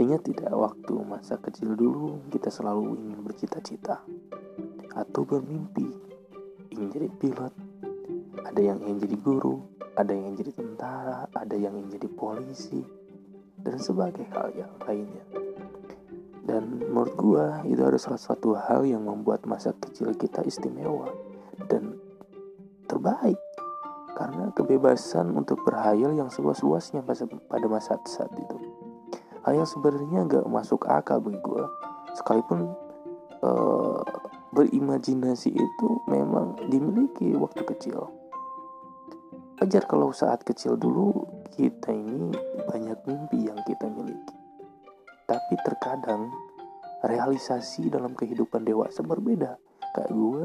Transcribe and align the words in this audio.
Ingat 0.00 0.24
tidak 0.24 0.56
waktu 0.56 0.96
masa 1.04 1.36
kecil 1.36 1.76
dulu 1.76 2.24
kita 2.32 2.48
selalu 2.48 2.96
ingin 2.96 3.20
bercita-cita 3.20 4.00
atau 4.96 5.28
bermimpi 5.28 5.92
ingin 6.72 6.88
jadi 6.88 7.08
pilot. 7.20 7.52
Ada 8.48 8.60
yang 8.64 8.80
ingin 8.80 9.04
jadi 9.04 9.16
guru, 9.20 9.60
ada 9.92 10.08
yang 10.16 10.32
ingin 10.32 10.36
jadi 10.40 10.52
tentara, 10.56 11.28
ada 11.36 11.52
yang 11.52 11.76
ingin 11.76 12.00
jadi 12.00 12.08
polisi, 12.16 12.80
dan 13.60 13.76
sebagai 13.76 14.24
hal 14.32 14.48
yang 14.56 14.72
lainnya. 14.88 15.20
Dan 16.48 16.80
menurut 16.80 17.14
gua 17.20 17.60
itu 17.68 17.84
ada 17.84 18.00
salah 18.00 18.24
satu 18.24 18.56
hal 18.56 18.88
yang 18.88 19.04
membuat 19.04 19.44
masa 19.44 19.76
kecil 19.76 20.16
kita 20.16 20.40
istimewa 20.48 21.12
dan 21.68 22.00
terbaik 22.88 23.36
karena 24.16 24.48
kebebasan 24.56 25.36
untuk 25.36 25.60
berhayal 25.60 26.16
yang 26.16 26.32
seluas-luasnya 26.32 27.04
pada 27.46 27.66
masa 27.68 28.00
saat 28.08 28.32
itu 28.32 28.49
hal 29.44 29.52
yang 29.56 29.68
sebenarnya 29.68 30.28
gak 30.28 30.46
masuk 30.48 30.84
akal 30.88 31.20
bagi 31.22 31.40
gue 31.40 31.64
sekalipun 32.18 32.74
uh, 33.40 34.02
berimajinasi 34.50 35.54
itu 35.54 35.88
memang 36.10 36.58
dimiliki 36.68 37.32
waktu 37.38 37.62
kecil. 37.62 38.10
Wajar 39.60 39.84
kalau 39.84 40.10
saat 40.10 40.40
kecil 40.42 40.80
dulu 40.80 41.28
kita 41.52 41.92
ini 41.92 42.32
banyak 42.64 42.98
mimpi 43.04 43.46
yang 43.46 43.60
kita 43.68 43.86
miliki. 43.92 44.36
Tapi 45.28 45.54
terkadang 45.62 46.32
realisasi 47.04 47.92
dalam 47.92 48.16
kehidupan 48.16 48.64
dewasa 48.66 49.04
berbeda. 49.04 49.60
Kayak 49.94 50.10
gue 50.10 50.44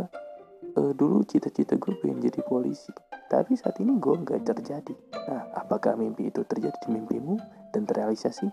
uh, 0.78 0.92
dulu 0.94 1.24
cita-cita 1.26 1.80
gue 1.80 1.96
pengen 2.04 2.22
jadi 2.22 2.44
polisi. 2.46 2.92
Tapi 3.26 3.58
saat 3.58 3.80
ini 3.82 3.98
gue 3.98 4.16
nggak 4.20 4.46
terjadi. 4.46 4.94
Nah 5.32 5.50
apakah 5.58 5.98
mimpi 5.98 6.30
itu 6.30 6.46
terjadi 6.46 6.76
di 6.86 6.90
mimpimu 6.94 7.40
dan 7.74 7.88
terrealisasi 7.88 8.46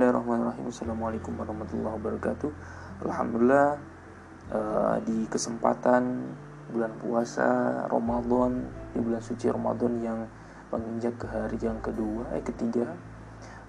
Bismillahirrahmanirrahim. 0.00 0.64
Assalamualaikum 0.72 1.32
warahmatullahi 1.36 1.92
wabarakatuh. 2.00 2.50
Alhamdulillah 3.04 3.76
uh, 4.48 4.96
Di 5.04 5.28
kesempatan 5.28 6.24
bulan 6.72 6.96
puasa 7.04 7.44
Ramadan 7.84 8.64
Di 8.96 8.98
bulan 9.04 9.20
suci 9.20 9.52
Ramadan 9.52 10.00
yang 10.00 10.24
menginjak 10.72 11.20
ke 11.20 11.28
hari 11.28 11.60
yang 11.60 11.76
kedua 11.84 12.32
Eh 12.32 12.40
ketiga 12.40 12.96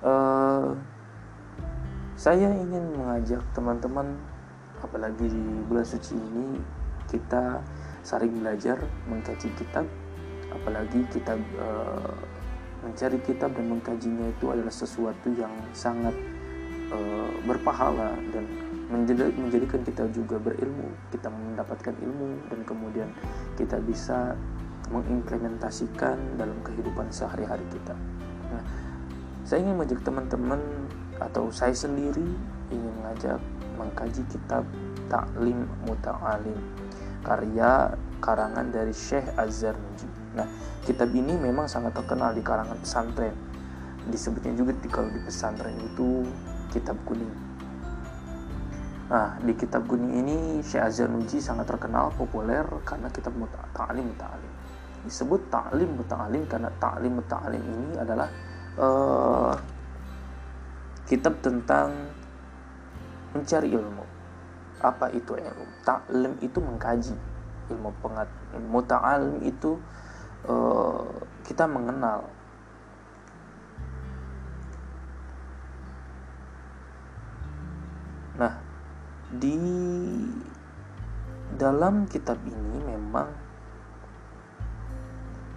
uh, 0.07 0.71
Saya 2.15 2.47
ingin 2.55 2.95
mengajak 2.95 3.43
teman-teman 3.51 4.15
Apalagi 4.79 5.27
di 5.27 5.43
bulan 5.67 5.83
suci 5.83 6.15
ini 6.15 6.63
Kita 7.11 7.59
saling 8.07 8.39
belajar 8.39 8.79
mengkaji 9.11 9.51
kitab 9.59 9.83
Apalagi 10.47 11.03
kitab 11.11 11.43
uh, 11.59 12.15
mencari 12.81 13.17
kitab 13.21 13.53
dan 13.53 13.69
mengkajinya 13.69 14.25
itu 14.29 14.45
adalah 14.49 14.73
sesuatu 14.73 15.29
yang 15.37 15.53
sangat 15.71 16.13
uh, 16.89 17.31
berpahala 17.45 18.17
dan 18.33 18.45
menjadikan 18.91 19.79
kita 19.87 20.03
juga 20.11 20.35
berilmu 20.35 20.91
kita 21.15 21.31
mendapatkan 21.31 21.95
ilmu 21.95 22.51
dan 22.51 22.59
kemudian 22.67 23.09
kita 23.55 23.79
bisa 23.79 24.35
mengimplementasikan 24.91 26.19
dalam 26.35 26.59
kehidupan 26.59 27.07
sehari-hari 27.07 27.63
kita. 27.71 27.95
Nah, 28.51 28.63
saya 29.47 29.63
ingin 29.63 29.79
mengajak 29.79 30.03
teman-teman 30.03 30.59
atau 31.23 31.47
saya 31.47 31.71
sendiri 31.71 32.27
ingin 32.67 32.91
mengajak 32.99 33.39
mengkaji 33.79 34.23
kitab 34.27 34.67
Ta'lim 35.07 35.63
Muta'alim 35.87 36.59
karya 37.23 37.95
karangan 38.19 38.67
dari 38.73 38.91
Syekh 38.91 39.25
Azhar 39.39 39.77
Nah, 40.31 40.47
kitab 40.87 41.11
ini 41.11 41.35
memang 41.35 41.67
sangat 41.67 41.91
terkenal 41.91 42.31
di 42.31 42.39
kalangan 42.39 42.79
pesantren. 42.79 43.35
Disebutnya 44.07 44.55
juga 44.55 44.71
di, 44.73 44.87
kalau 44.87 45.11
di 45.11 45.19
pesantren 45.21 45.75
itu 45.77 46.23
kitab 46.71 46.95
kuning. 47.03 47.29
Nah, 49.11 49.35
di 49.43 49.51
kitab 49.59 49.83
kuning 49.91 50.23
ini 50.23 50.37
Syekh 50.63 50.87
Azhar 50.87 51.11
Nuji 51.11 51.43
sangat 51.43 51.67
terkenal, 51.67 52.15
populer 52.15 52.63
karena 52.87 53.11
kitab 53.11 53.35
ta'lim 53.75 54.07
muta'alim. 54.07 54.51
Disebut 55.03 55.51
ta'lim 55.51 55.99
muta'alim 55.99 56.47
karena 56.47 56.71
ta'lim 56.79 57.19
muta'alim 57.19 57.59
ini 57.59 57.89
adalah 57.99 58.31
uh, 58.79 59.53
kitab 61.11 61.43
tentang 61.43 61.91
mencari 63.35 63.67
ilmu. 63.67 64.05
Apa 64.79 65.11
itu 65.11 65.35
ilmu? 65.35 65.65
Ta'lim 65.83 66.39
itu 66.39 66.57
mengkaji 66.63 67.15
ilmu 67.67 67.91
pengat. 67.99 68.31
Muta'alim 68.63 69.43
itu 69.43 69.75
uh, 70.47 71.05
kita 71.45 71.65
mengenal. 71.67 72.25
Nah 78.39 78.53
di 79.31 79.57
dalam 81.55 82.09
kitab 82.09 82.41
ini 82.47 82.79
memang 82.81 83.29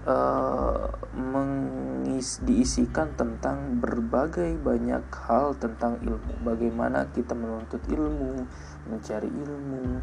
uh, 0.05 0.93
mengis, 1.17 2.45
diisikan 2.45 3.15
tentang 3.17 3.81
berbagai 3.81 4.61
banyak 4.61 5.05
hal 5.27 5.57
tentang 5.57 5.99
ilmu. 6.05 6.45
Bagaimana 6.45 7.09
kita 7.15 7.33
menuntut 7.33 7.81
ilmu 7.89 8.45
mencari 8.91 9.31
ilmu 9.33 10.03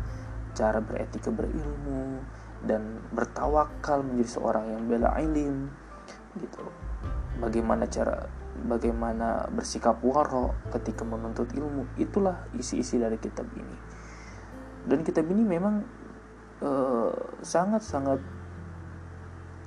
cara 0.52 0.84
beretika 0.84 1.32
berilmu 1.32 2.20
dan 2.66 3.02
bertawakal 3.10 4.06
menjadi 4.06 4.38
seorang 4.38 4.66
yang 4.70 4.84
bela 4.86 5.10
ilim 5.18 5.70
gitu. 6.38 6.62
Bagaimana 7.42 7.90
cara 7.90 8.30
bagaimana 8.62 9.50
bersikap 9.50 9.98
waro 10.06 10.54
ketika 10.70 11.02
menuntut 11.02 11.50
ilmu 11.56 11.90
itulah 11.98 12.46
isi-isi 12.54 13.02
dari 13.02 13.18
kitab 13.18 13.50
ini. 13.58 13.78
Dan 14.86 15.02
kitab 15.06 15.26
ini 15.30 15.44
memang 15.46 15.76
sangat-sangat 17.42 18.22
uh, 18.22 18.30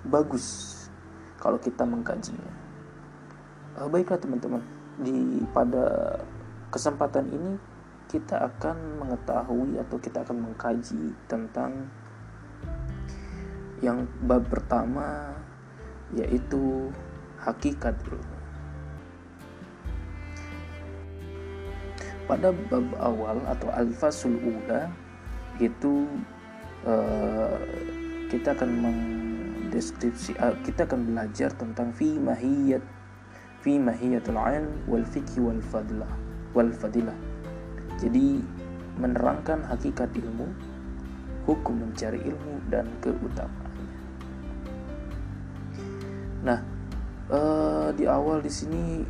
bagus 0.07 0.87
kalau 1.43 1.59
kita 1.59 1.83
mengkajinya. 1.83 2.55
Uh, 3.75 3.91
baiklah 3.91 4.23
teman-teman 4.23 4.63
di 5.03 5.43
pada 5.51 6.19
kesempatan 6.71 7.27
ini 7.35 7.59
kita 8.07 8.47
akan 8.47 9.03
mengetahui 9.03 9.75
atau 9.83 9.97
kita 9.99 10.23
akan 10.23 10.51
mengkaji 10.51 11.19
tentang 11.27 11.91
yang 13.85 14.09
bab 14.25 14.49
pertama 14.49 15.37
yaitu 16.17 16.89
hakikat 17.37 17.93
ilmu. 18.09 18.41
Pada 22.25 22.57
bab 22.73 22.89
awal 22.97 23.37
atau 23.45 23.69
al-fasul 23.77 24.41
ula 24.41 24.89
itu 25.61 26.09
uh, 26.89 27.61
kita 28.33 28.57
akan 28.57 28.71
mendeskripsi 28.81 30.33
uh, 30.41 30.57
kita 30.65 30.89
akan 30.89 31.05
belajar 31.13 31.53
tentang 31.53 31.93
fi 31.93 32.17
mahiyat 32.17 32.81
fi 33.61 33.77
mahiyatul 33.77 34.41
ilm 34.41 34.73
wal 34.89 35.05
fiqh 35.05 35.37
wal 35.37 35.61
fadlah 35.61 36.09
wal 36.57 36.73
fadilah. 36.73 37.17
Jadi 38.01 38.41
menerangkan 38.97 39.61
hakikat 39.69 40.09
ilmu, 40.17 40.49
hukum 41.45 41.85
mencari 41.85 42.25
ilmu 42.25 42.55
dan 42.73 42.89
keutamaan. 43.05 43.64
Nah, 46.45 46.61
uh, 47.33 47.89
di 47.97 48.05
awal 48.05 48.45
di 48.45 48.53
sini 48.53 49.01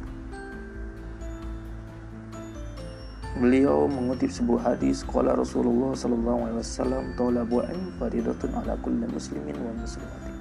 beliau 3.35 3.91
mengutip 3.91 4.31
sebuah 4.31 4.79
hadis 4.79 5.03
qala 5.03 5.35
Rasulullah 5.35 5.99
sallallahu 5.99 6.47
alaihi 6.47 6.63
wasallam 6.63 7.05
talabu 7.19 7.67
ilm 7.67 7.91
faridatun 7.99 8.55
ala 8.55 8.79
kulli 8.79 9.11
muslimin 9.11 9.59
wa 9.59 9.75
muslimatin. 9.75 10.37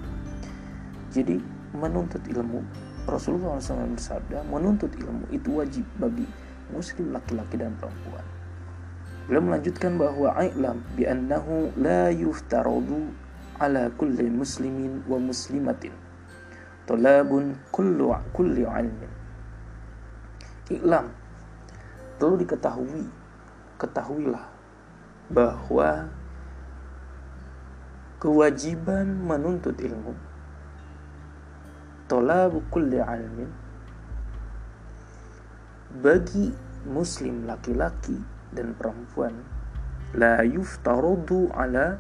Jadi 1.10 1.42
menuntut 1.74 2.22
ilmu 2.30 2.62
Rasulullah 3.10 3.58
SAW 3.58 3.98
bersabda 3.98 4.46
menuntut 4.46 4.94
ilmu 4.94 5.26
itu 5.34 5.50
wajib 5.58 5.86
bagi 5.98 6.30
muslim 6.70 7.10
laki-laki 7.10 7.58
dan 7.58 7.74
perempuan. 7.82 8.22
Beliau 9.26 9.42
melanjutkan 9.50 9.98
bahwa 9.98 10.30
i'lam 10.38 10.86
bi 10.94 11.10
annahu 11.10 11.74
la 11.74 12.14
yuftaradu 12.14 13.10
ala 13.58 13.90
kulli 13.98 14.30
muslimin 14.30 15.02
wa 15.10 15.18
muslimatin 15.18 16.03
Tolabun 16.84 17.56
kullu 17.72 18.12
kulli 18.36 18.68
ilmin. 18.68 19.12
Iklam 20.72 21.12
perlu 22.20 22.40
diketahui, 22.40 23.04
ketahuilah 23.80 24.48
bahwa 25.28 26.08
kewajiban 28.24 29.04
menuntut 29.28 29.76
ilmu 29.84 30.16
tolabu 32.08 32.64
kulli 32.72 33.00
ilmin 33.04 33.52
bagi 36.00 36.56
muslim 36.88 37.44
laki-laki 37.44 38.16
dan 38.56 38.72
perempuan 38.80 39.36
la 40.16 40.40
yuftaradu 40.48 41.52
ala 41.52 42.00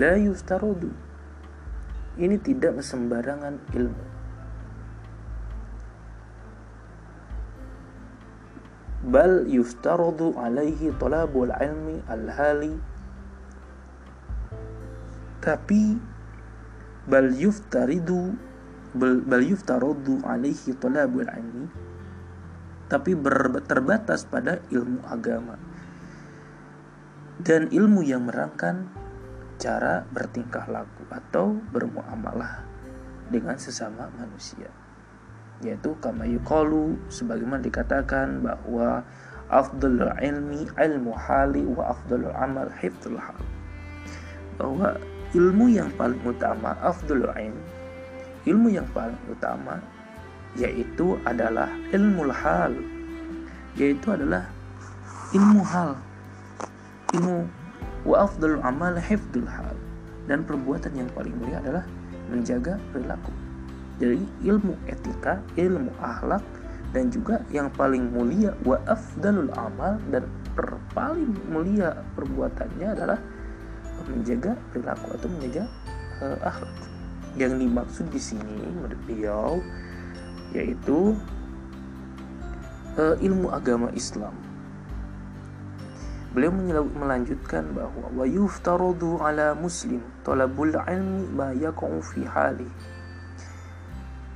la 0.00 0.12
yuftaradu 0.16 0.88
ini 2.16 2.36
tidak 2.40 2.80
sembarangan 2.80 3.60
ilmu. 3.76 4.06
Bal 9.06 9.46
yuftaradu 9.46 10.34
alaihi 10.34 10.90
talabul 10.98 11.52
ilmi 11.52 12.02
al-hali. 12.10 12.74
Tapi 15.38 15.94
bal 17.06 17.30
yuftaridu 17.30 18.34
bal, 18.98 19.22
bal 19.22 19.44
yuftaradu 19.46 20.26
alaihi 20.26 20.74
talabul 20.74 21.30
ilmi 21.30 21.86
tapi 22.86 23.18
ber, 23.18 23.62
terbatas 23.66 24.26
pada 24.26 24.62
ilmu 24.70 25.02
agama. 25.06 25.58
Dan 27.36 27.68
ilmu 27.68 28.00
yang 28.06 28.30
merangkan 28.30 28.88
cara 29.56 30.04
bertingkah 30.12 30.68
laku 30.68 31.04
atau 31.08 31.56
bermuamalah 31.72 32.64
dengan 33.32 33.56
sesama 33.58 34.08
manusia 34.14 34.68
yaitu 35.64 35.96
kama 36.04 36.28
yuqalu 36.28 37.00
sebagaimana 37.08 37.64
dikatakan 37.64 38.44
bahwa 38.44 39.00
afdalul 39.48 40.12
ilmi 40.20 40.68
ilmu 40.76 41.16
hali 41.16 41.64
wa 41.64 41.96
afdalul 41.96 42.34
amal 42.36 42.68
hifdzul 42.76 43.16
hal. 43.16 43.38
Bahwa 44.60 45.00
ilmu 45.32 45.72
yang 45.72 45.88
paling 45.96 46.20
utama 46.24 46.76
afdalul 46.84 47.32
ilm 47.36 47.56
ilmu 48.46 48.68
yang 48.70 48.86
paling 48.94 49.18
utama 49.26 49.82
yaitu 50.56 51.18
adalah 51.26 51.68
ilmu 51.92 52.30
hal 52.30 52.72
yaitu 53.76 54.06
adalah 54.08 54.48
ilmu 55.34 55.60
hal 55.66 55.98
ilmu 57.12 57.44
wa 58.06 58.22
afdalul 58.22 58.62
amal 58.62 58.94
hifdul 58.94 59.44
hal. 59.50 59.74
Dan 60.30 60.46
perbuatan 60.46 60.94
yang 60.94 61.10
paling 61.14 61.34
mulia 61.38 61.58
adalah 61.62 61.84
menjaga 62.30 62.78
perilaku. 62.90 63.30
Jadi 63.96 64.22
ilmu 64.46 64.74
etika 64.86 65.40
ilmu 65.56 65.90
akhlak 66.02 66.42
dan 66.92 67.08
juga 67.08 67.42
yang 67.50 67.72
paling 67.74 68.12
mulia 68.12 68.52
wa 68.62 68.78
afdalul 68.86 69.50
amal 69.56 69.98
dan 70.12 70.26
per 70.54 70.78
paling 70.92 71.34
mulia 71.50 71.96
perbuatannya 72.16 72.88
adalah 72.92 73.18
menjaga 74.06 74.54
perilaku 74.70 75.06
atau 75.16 75.28
menjaga 75.30 75.64
uh, 76.22 76.38
akhlak. 76.44 76.76
Yang 77.36 77.52
dimaksud 77.68 78.06
di 78.12 78.20
sini 78.20 78.56
menurut 78.72 79.00
beliau 79.04 79.60
yaitu 80.54 81.16
uh, 82.96 83.16
ilmu 83.20 83.52
agama 83.52 83.92
Islam 83.92 84.45
Beliau 86.36 86.52
melanjutkan 86.84 87.72
bahwa 87.72 88.12
wa 88.12 88.28
yuftaradu 88.28 89.24
ala 89.24 89.56
muslim 89.56 90.04
talabul 90.20 90.68
ilmi 90.68 91.32
ma 91.32 91.48
yaqa'u 91.56 91.96
fi 92.04 92.28
hali. 92.28 92.68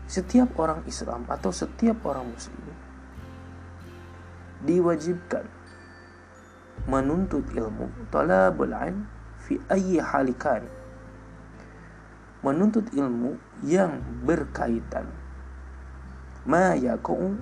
Setiap 0.09 0.57
orang 0.57 0.81
Islam 0.89 1.29
atau 1.29 1.53
setiap 1.53 2.01
orang 2.09 2.25
muslim 2.33 2.73
diwajibkan 4.65 5.45
menuntut 6.89 7.45
ilmu 7.53 7.93
talabul 8.09 8.73
ilm 8.73 9.05
fi 9.45 9.61
ayyi 9.69 10.01
halikan. 10.01 10.65
Menuntut 12.41 12.89
ilmu 12.97 13.37
yang 13.61 14.01
berkaitan 14.25 15.05
ma 16.49 16.73
yaqa'u 16.81 17.37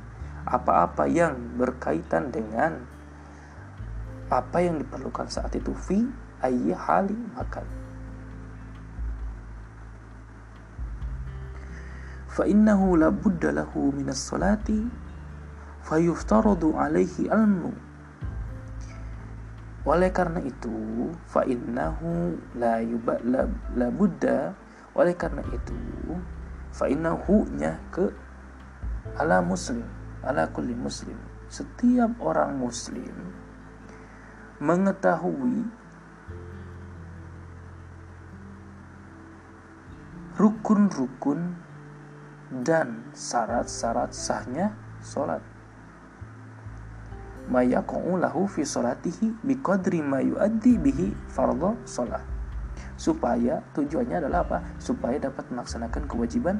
apa-apa 0.50 1.06
yang 1.06 1.38
berkaitan 1.54 2.34
dengan 2.34 2.87
apa 4.28 4.60
yang 4.60 4.80
diperlukan 4.80 5.28
saat 5.32 5.52
itu? 5.56 5.72
Fi 5.72 6.04
ayyi 6.44 6.72
hali 6.72 7.16
makan. 7.34 7.66
Fa 12.28 12.46
innahu 12.46 12.94
la 12.94 13.10
budda 13.10 13.50
lahu 13.50 13.90
min 13.90 14.12
as-salati 14.12 14.86
fayuftaradu 15.82 16.76
alaihi 16.78 17.26
ilmu 17.26 17.88
oleh 19.88 20.12
karena 20.12 20.44
itu 20.44 21.08
fa 21.24 21.48
innahu 21.48 22.36
la 22.60 22.84
yuba 22.84 23.16
la, 23.24 23.48
la 23.72 23.88
oleh 24.92 25.14
karena 25.16 25.40
itu 25.48 25.78
fa 26.76 26.84
innahu 26.92 27.48
nya 27.56 27.80
ke 27.88 28.12
ala 29.16 29.40
muslim 29.40 29.88
ala 30.20 30.44
kulli 30.52 30.76
muslim. 30.76 31.16
Setiap 31.48 32.20
orang 32.20 32.60
muslim 32.60 33.32
mengetahui 34.58 35.70
rukun-rukun 40.38 41.54
dan 42.62 43.10
syarat-syarat 43.14 44.14
sahnya 44.14 44.74
sholat. 45.02 45.42
Mayaqa'u 47.48 48.20
lahu 48.20 48.44
fi 48.44 48.62
sholatihi 48.62 49.40
biqadri 49.42 50.04
ma 50.04 50.20
yuaddi 50.20 50.78
bihi 50.78 51.14
fardhu 51.32 51.74
sholat. 51.88 52.22
Supaya 52.98 53.62
tujuannya 53.78 54.26
adalah 54.26 54.42
apa? 54.46 54.58
Supaya 54.82 55.22
dapat 55.22 55.46
melaksanakan 55.54 56.02
kewajiban 56.10 56.58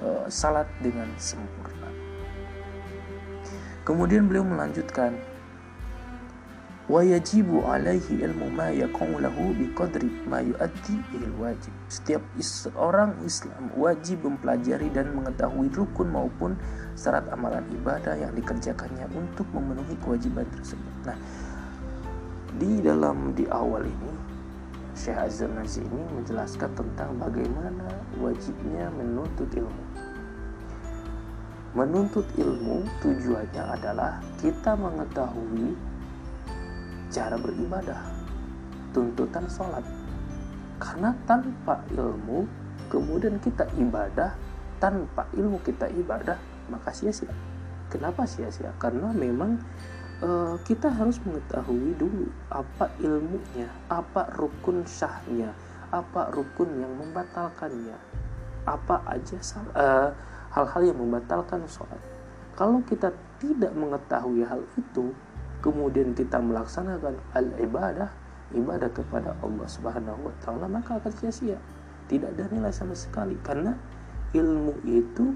uh, 0.00 0.24
salat 0.28 0.68
dengan 0.80 1.08
sempurna. 1.20 1.88
Kemudian 3.84 4.24
beliau 4.24 4.44
melanjutkan 4.44 5.33
wa 6.84 7.00
yajibu 7.00 7.64
alaihi 7.64 8.20
ilmu 8.20 8.52
ma 8.52 8.68
yakunu 8.68 9.16
lahu 9.16 9.56
biqadri 9.56 10.12
ma 10.28 10.44
yuaddi 10.44 11.00
il 11.16 11.32
wajib. 11.40 11.72
Setiap 11.88 12.20
orang 12.76 13.16
Islam 13.24 13.72
wajib 13.72 14.20
mempelajari 14.20 14.92
dan 14.92 15.16
mengetahui 15.16 15.72
rukun 15.72 16.12
maupun 16.12 16.52
syarat 16.92 17.24
amalan 17.32 17.64
ibadah 17.72 18.20
yang 18.20 18.36
dikerjakannya 18.36 19.08
untuk 19.16 19.48
memenuhi 19.56 19.96
kewajiban 20.04 20.44
tersebut. 20.52 20.94
Nah 21.08 21.16
di 22.60 22.84
dalam 22.84 23.32
di 23.32 23.48
awal 23.48 23.88
ini 23.88 24.12
Syekh 24.94 25.18
Azhar 25.18 25.50
Nazi 25.50 25.82
ini 25.82 26.02
menjelaskan 26.14 26.70
tentang 26.78 27.18
bagaimana 27.18 27.88
wajibnya 28.20 28.92
menuntut 28.94 29.50
ilmu. 29.50 29.84
Menuntut 31.74 32.22
ilmu 32.38 32.86
tujuannya 33.02 33.64
adalah 33.74 34.22
kita 34.38 34.78
mengetahui 34.78 35.74
cara 37.14 37.38
beribadah, 37.38 38.02
tuntutan 38.90 39.46
sholat. 39.46 39.86
Karena 40.82 41.14
tanpa 41.30 41.78
ilmu, 41.94 42.42
kemudian 42.90 43.38
kita 43.38 43.70
ibadah, 43.78 44.34
tanpa 44.82 45.30
ilmu 45.38 45.62
kita 45.62 45.86
ibadah, 45.94 46.34
maka 46.66 46.90
sia-sia. 46.90 47.30
Kenapa 47.86 48.26
sia-sia? 48.26 48.74
Karena 48.82 49.14
memang 49.14 49.62
uh, 50.26 50.58
kita 50.66 50.90
harus 50.90 51.22
mengetahui 51.22 51.94
dulu 51.94 52.26
apa 52.50 52.90
ilmunya, 52.98 53.70
apa 53.86 54.34
rukun 54.34 54.82
syahnya, 54.82 55.54
apa 55.94 56.34
rukun 56.34 56.82
yang 56.82 56.90
membatalkannya, 56.98 57.94
apa 58.66 59.06
aja 59.06 59.38
uh, 59.78 60.10
hal-hal 60.50 60.82
yang 60.82 60.98
membatalkan 60.98 61.62
sholat. 61.70 62.02
Kalau 62.58 62.82
kita 62.82 63.14
tidak 63.38 63.70
mengetahui 63.78 64.42
hal 64.42 64.62
itu, 64.74 65.14
kemudian 65.64 66.12
kita 66.12 66.36
melaksanakan 66.44 67.16
al 67.32 67.48
ibadah 67.56 68.12
ibadah 68.52 68.92
kepada 68.92 69.32
Allah 69.40 69.64
Subhanahu 69.64 70.28
wa 70.28 70.34
taala 70.44 70.68
maka 70.68 71.00
akan 71.00 71.12
sia-sia. 71.16 71.56
Tidak 72.04 72.36
ada 72.36 72.44
nilai 72.52 72.68
sama 72.68 72.92
sekali 72.92 73.40
karena 73.40 73.72
ilmu 74.36 74.84
itu 74.84 75.32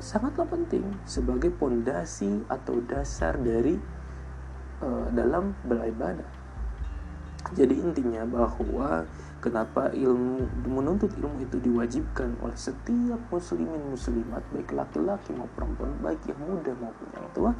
sangatlah 0.00 0.48
penting 0.48 0.88
sebagai 1.04 1.52
pondasi 1.52 2.42
atau 2.48 2.80
dasar 2.88 3.36
dari 3.36 3.76
uh, 4.80 5.06
dalam 5.12 5.52
beribadah. 5.68 6.26
Jadi 7.52 7.76
intinya 7.76 8.24
bahwa 8.24 9.04
kenapa 9.44 9.92
ilmu 9.92 10.48
menuntut 10.64 11.12
ilmu 11.20 11.44
itu 11.44 11.60
diwajibkan 11.60 12.40
oleh 12.40 12.56
setiap 12.56 13.20
muslimin 13.28 13.92
muslimat 13.92 14.40
baik 14.48 14.72
laki-laki 14.72 15.36
maupun 15.36 15.52
perempuan 15.52 15.92
baik 16.00 16.24
yang 16.24 16.40
muda 16.40 16.72
maupun 16.80 17.08
yang 17.12 17.28
tua 17.36 17.52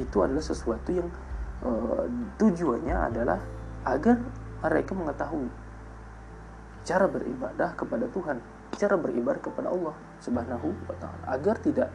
itu 0.00 0.16
adalah 0.24 0.40
sesuatu 0.40 0.88
yang 0.92 1.08
uh, 1.64 2.08
tujuannya 2.40 2.96
adalah 2.96 3.38
agar 3.84 4.16
mereka 4.62 4.92
mengetahui 4.94 5.50
cara 6.82 7.06
beribadah 7.06 7.74
kepada 7.78 8.06
Tuhan, 8.10 8.38
cara 8.74 8.94
beribadah 8.98 9.42
kepada 9.42 9.68
Allah 9.70 9.94
Subhanahu 10.22 10.68
wa 10.86 10.96
taala 10.98 11.22
agar 11.30 11.58
tidak 11.62 11.90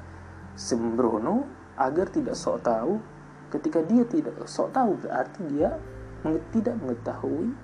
sembrono, 0.56 1.48
agar 1.80 2.12
tidak 2.12 2.36
sok 2.36 2.63
tahu. 2.63 3.00
Ketika 3.48 3.80
dia 3.88 4.04
tidak 4.04 4.36
sok 4.44 4.75
tahu 4.75 5.00
berarti 5.00 5.39
dia 5.48 5.80
tidak 6.51 6.75
mengetahui 6.84 7.56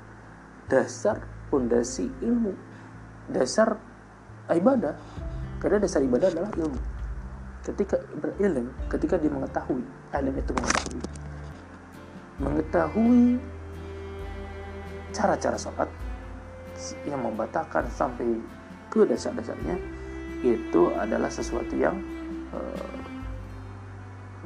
dasar 0.71 1.19
fondasi 1.51 2.07
ilmu, 2.23 2.55
dasar 3.27 3.75
ibadah. 4.47 4.95
Karena 5.59 5.83
dasar 5.83 5.99
ibadah 6.03 6.31
adalah 6.31 6.51
ilmu 6.55 6.92
ketika 7.63 7.97
berilmu 8.19 8.71
ketika 8.91 9.15
dia 9.15 9.31
mengetahui 9.31 9.83
alim 10.11 10.35
itu 10.35 10.51
mengetahui 10.51 11.01
mengetahui 12.43 13.23
cara-cara 15.13 15.55
sholat 15.55 15.89
yang 17.05 17.21
membatalkan 17.21 17.85
sampai 17.93 18.41
ke 18.89 19.05
dasar-dasarnya 19.05 19.77
itu 20.43 20.91
adalah 20.99 21.31
sesuatu 21.31 21.71
yang 21.77 21.95
uh, 22.51 22.99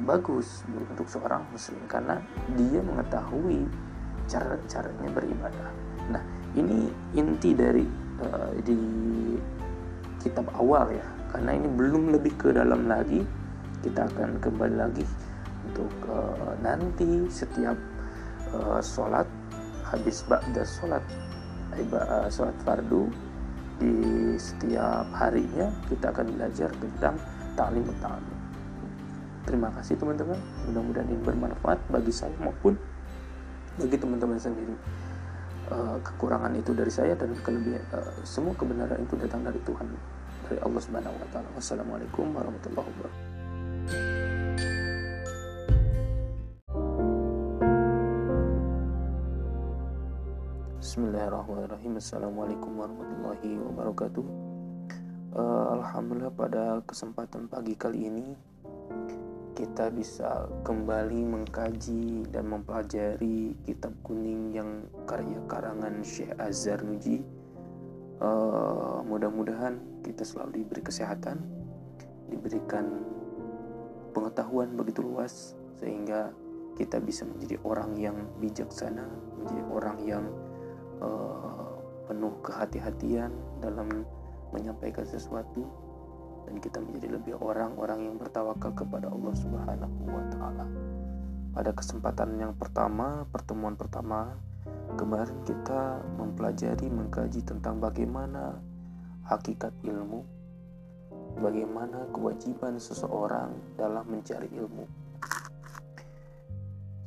bagus 0.06 0.62
untuk 0.70 1.10
seorang 1.10 1.42
muslim 1.50 1.80
karena 1.90 2.22
dia 2.54 2.78
mengetahui 2.78 3.66
cara-caranya 4.30 5.10
beribadah. 5.10 5.70
Nah, 6.14 6.22
ini 6.54 6.86
inti 7.18 7.50
dari 7.56 7.82
uh, 8.22 8.54
di 8.62 8.78
kitab 10.22 10.46
awal 10.54 10.94
ya. 10.94 11.08
Karena 11.28 11.50
ini 11.52 11.68
belum 11.68 12.12
lebih 12.16 12.34
ke 12.40 12.48
dalam 12.56 12.88
lagi. 12.88 13.20
Kita 13.78 14.10
akan 14.10 14.42
kembali 14.42 14.74
lagi 14.74 15.06
untuk 15.68 15.92
uh, 16.10 16.54
nanti 16.64 17.28
setiap 17.30 17.76
uh, 18.56 18.82
sholat 18.82 19.28
habis 19.86 20.26
ba'da 20.26 20.66
sholat 20.66 21.04
uh, 21.94 22.26
sholat 22.26 22.56
fardu 22.66 23.06
di 23.78 23.94
setiap 24.34 25.06
harinya 25.14 25.70
kita 25.86 26.10
akan 26.10 26.26
belajar 26.34 26.70
tentang 26.82 27.14
ta'lim 27.54 27.86
ta'lim. 28.02 28.38
Terima 29.46 29.70
kasih 29.78 29.94
teman-teman. 29.94 30.36
Mudah-mudahan 30.68 31.06
ini 31.06 31.22
bermanfaat 31.22 31.78
bagi 31.88 32.10
saya 32.10 32.34
maupun 32.42 32.74
bagi 33.78 33.96
teman-teman 33.96 34.36
sendiri. 34.36 34.74
Kekurangan 36.02 36.56
itu 36.56 36.72
dari 36.72 36.88
saya 36.88 37.12
dan 37.12 37.36
kelebihan 37.44 37.84
semua 38.24 38.56
kebenaran 38.56 39.04
itu 39.04 39.14
datang 39.20 39.44
dari 39.44 39.60
Tuhan 39.68 39.88
dari 40.48 40.60
Allah 40.64 40.80
Subhanahu 40.80 41.12
wa 41.12 41.28
taala. 41.28 41.48
Wassalamualaikum 41.52 42.24
warahmatullahi 42.32 42.88
wabarakatuh. 42.88 43.26
Bismillahirrahmanirrahim 50.88 52.00
Assalamualaikum 52.00 52.74
warahmatullahi 52.74 53.60
wabarakatuh 53.60 54.26
uh, 55.36 55.66
Alhamdulillah 55.78 56.32
pada 56.34 56.80
kesempatan 56.88 57.46
pagi 57.46 57.78
kali 57.78 58.08
ini 58.08 58.26
kita 59.52 59.94
bisa 59.94 60.48
kembali 60.62 61.22
mengkaji 61.28 62.30
dan 62.30 62.50
mempelajari 62.50 63.54
kitab 63.62 63.94
kuning 64.06 64.54
yang 64.54 64.86
karya 65.06 65.38
karangan 65.50 65.98
Syekh 66.06 66.30
Azhar 66.38 66.78
Nuji. 66.82 67.26
Uh, 68.18 68.98
mudah-mudahan 69.06 69.78
kita 70.02 70.26
selalu 70.26 70.62
diberi 70.66 70.82
kesehatan, 70.82 71.38
diberikan 72.26 73.06
pengetahuan 74.10 74.74
begitu 74.74 75.06
luas 75.06 75.54
sehingga 75.78 76.34
kita 76.74 76.98
bisa 76.98 77.22
menjadi 77.26 77.62
orang 77.62 77.94
yang 77.94 78.18
bijaksana, 78.42 79.06
menjadi 79.38 79.62
orang 79.70 79.96
yang 80.02 80.24
uh, 80.98 81.78
penuh 82.10 82.34
kehati-hatian 82.42 83.30
dalam 83.62 84.06
menyampaikan 84.50 85.06
sesuatu 85.06 85.66
dan 86.48 86.56
kita 86.64 86.80
menjadi 86.80 87.20
lebih 87.20 87.36
orang-orang 87.36 88.08
yang 88.08 88.16
bertawakal 88.16 88.72
kepada 88.72 89.12
Allah 89.12 89.34
Subhanahu 89.36 89.98
wa 90.08 90.24
taala. 90.32 90.66
Pada 91.52 91.70
kesempatan 91.76 92.38
yang 92.40 92.52
pertama, 92.56 93.28
pertemuan 93.28 93.76
pertama, 93.76 94.38
kemarin 94.98 95.38
kita 95.46 96.02
mempelajari 96.18 96.90
mengkaji 96.90 97.46
tentang 97.46 97.78
bagaimana 97.78 98.58
hakikat 99.28 99.70
ilmu, 99.86 100.26
bagaimana 101.38 102.08
kewajiban 102.10 102.80
seseorang 102.80 103.54
dalam 103.78 104.04
mencari 104.08 104.50
ilmu. 104.50 104.84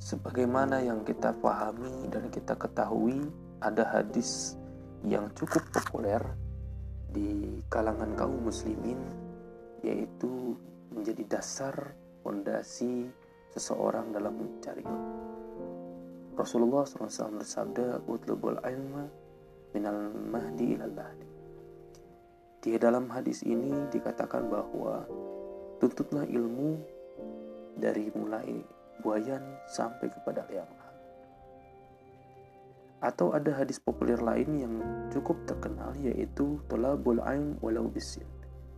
Sebagaimana 0.02 0.84
yang 0.84 1.04
kita 1.08 1.36
pahami 1.40 2.08
dan 2.12 2.28
kita 2.32 2.56
ketahui, 2.56 3.28
ada 3.62 3.86
hadis 3.86 4.60
yang 5.06 5.30
cukup 5.34 5.62
populer 5.72 6.22
di 7.12 7.60
kalangan 7.68 8.16
kaum 8.16 8.48
muslimin 8.48 8.98
yaitu 9.82 10.56
menjadi 10.94 11.38
dasar 11.38 11.74
fondasi 12.22 13.10
seseorang 13.52 14.14
dalam 14.14 14.38
mencari 14.38 14.86
ilmu. 14.86 15.12
Rasulullah 16.38 16.88
SAW 16.88 17.40
bersabda, 17.40 18.08
"Utlubul 18.08 18.60
ilma 18.64 19.06
minal 19.76 20.12
mahdi 20.12 20.80
ilal 20.80 20.96
lahdi." 20.96 21.28
Di 22.62 22.78
dalam 22.78 23.10
hadis 23.10 23.42
ini 23.42 23.74
dikatakan 23.90 24.48
bahwa 24.48 25.04
tuntutlah 25.82 26.30
ilmu 26.30 26.78
dari 27.76 28.14
mulai 28.14 28.62
buayan 29.02 29.42
sampai 29.66 30.14
kepada 30.14 30.46
liang 30.48 30.70
Atau 33.02 33.34
ada 33.34 33.58
hadis 33.58 33.82
populer 33.82 34.22
lain 34.22 34.50
yang 34.62 34.76
cukup 35.10 35.42
terkenal 35.50 35.90
yaitu 35.98 36.62
tolabul 36.70 37.18
ilm 37.18 37.58
walau 37.66 37.90
bisin 37.90 38.30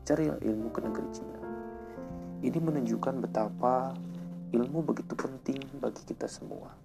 carilah 0.04 0.40
ilmu 0.44 0.68
ke 0.72 0.80
negeri 0.84 1.10
Cina. 1.16 1.40
Ini 2.44 2.60
menunjukkan 2.60 3.24
betapa 3.24 3.96
ilmu 4.52 4.80
begitu 4.84 5.16
penting 5.16 5.60
bagi 5.80 6.04
kita 6.04 6.28
semua. 6.28 6.76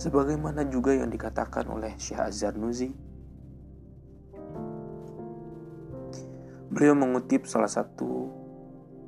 Sebagaimana 0.00 0.66
juga 0.66 0.96
yang 0.96 1.12
dikatakan 1.12 1.68
oleh 1.68 1.94
Syekh 2.00 2.20
Azhar 2.20 2.56
Nuzi, 2.56 2.90
beliau 6.72 6.96
mengutip 6.96 7.44
salah 7.44 7.68
satu 7.68 8.32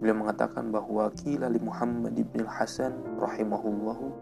beliau 0.05 0.21
mengatakan 0.21 0.69
bahwa 0.69 1.09
kila 1.17 1.49
li 1.49 1.57
Muhammad 1.65 2.13
ibn 2.13 2.45
al-Hasan 2.45 2.93
rahimahullahu 3.17 4.13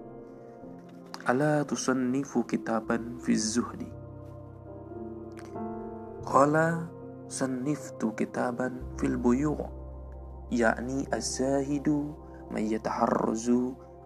ala 1.26 1.66
tusannifu 1.66 2.46
kitaban 2.46 3.18
fi 3.18 3.34
zuhdi? 3.34 3.90
Qala 6.22 6.86
sanniftu 7.26 8.14
kitaban 8.14 8.78
fil 8.94 9.18
buyu' 9.18 9.58
yakni 10.54 11.02
az-zahidu 11.10 12.14
man 12.46 12.62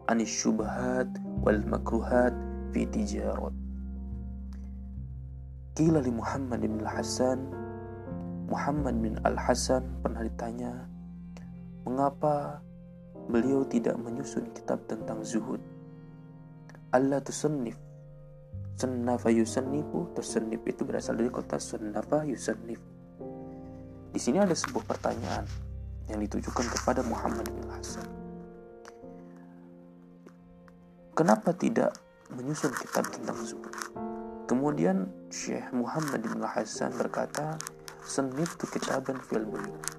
an 0.06 0.22
syubhat 0.22 1.10
wal 1.42 1.60
makruhat 1.66 2.32
fi 2.74 2.86
tijarat. 2.88 3.54
Kila 5.76 6.00
li 6.00 6.12
Muhammad 6.12 6.64
bin 6.64 6.80
Al-Hasan 6.80 7.40
Muhammad 8.48 8.96
bin 9.02 9.20
Al-Hasan 9.26 9.84
pernah 10.00 10.24
ditanya 10.24 10.88
mengapa 11.84 12.62
beliau 13.28 13.66
tidak 13.66 13.98
menyusun 14.00 14.48
kitab 14.56 14.80
tentang 14.88 15.20
zuhud? 15.20 15.60
Allah 16.94 17.20
tusannif. 17.20 17.76
Sannafa 18.76 19.32
yusannifu 19.32 20.12
Tersannif 20.12 20.60
itu 20.68 20.84
berasal 20.84 21.16
dari 21.16 21.32
kata 21.32 21.56
Sannafa 21.56 22.28
yusannifu 22.28 22.96
di 24.16 24.24
sini 24.24 24.40
ada 24.40 24.56
sebuah 24.56 24.80
pertanyaan 24.88 25.44
yang 26.08 26.24
ditujukan 26.24 26.64
kepada 26.72 27.04
Muhammad 27.04 27.44
bin 27.52 27.68
Hasan. 27.68 28.15
Kenapa 31.16 31.48
tidak 31.56 31.96
menyusun 32.28 32.76
kitab 32.76 33.08
tentang 33.08 33.40
zuhud? 33.40 33.72
Kemudian 34.44 35.08
Syekh 35.32 35.72
Muhammad 35.72 36.20
bin 36.20 36.44
Hasan 36.44 36.92
berkata, 36.92 37.56
Senif 38.04 38.60
tu 38.60 38.68
kitaban 38.68 39.16
fil 39.24 39.48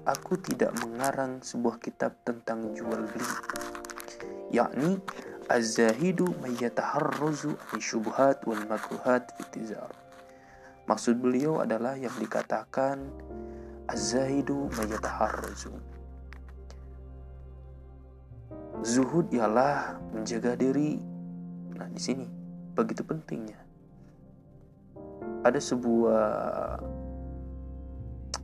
Aku 0.06 0.38
tidak 0.38 0.78
mengarang 0.78 1.42
sebuah 1.42 1.82
kitab 1.82 2.14
tentang 2.22 2.70
jual 2.70 3.02
beli. 3.10 3.30
Yakni 4.54 5.02
Az-zahidu 5.50 6.38
mayyataharruzu 6.38 7.58
syubhat 7.82 8.46
wal 8.46 8.62
makruhat 8.70 9.34
fitizar. 9.34 9.90
Maksud 10.86 11.18
beliau 11.18 11.58
adalah 11.58 11.98
yang 11.98 12.14
dikatakan 12.14 13.10
Az-zahidu 13.90 14.70
mayataharruzu. 14.70 15.98
Zuhud 18.86 19.34
ialah 19.34 19.98
menjaga 20.14 20.54
diri. 20.54 21.07
Nah, 21.78 21.88
di 21.88 22.00
sini 22.02 22.26
begitu 22.74 23.06
pentingnya. 23.06 23.58
Ada 25.46 25.62
sebuah 25.62 26.26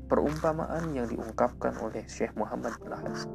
perumpamaan 0.06 0.94
yang 0.94 1.10
diungkapkan 1.10 1.74
oleh 1.82 2.06
Syekh 2.06 2.32
Muhammad 2.38 2.78
bin 2.78 2.94
Hasan 2.94 3.30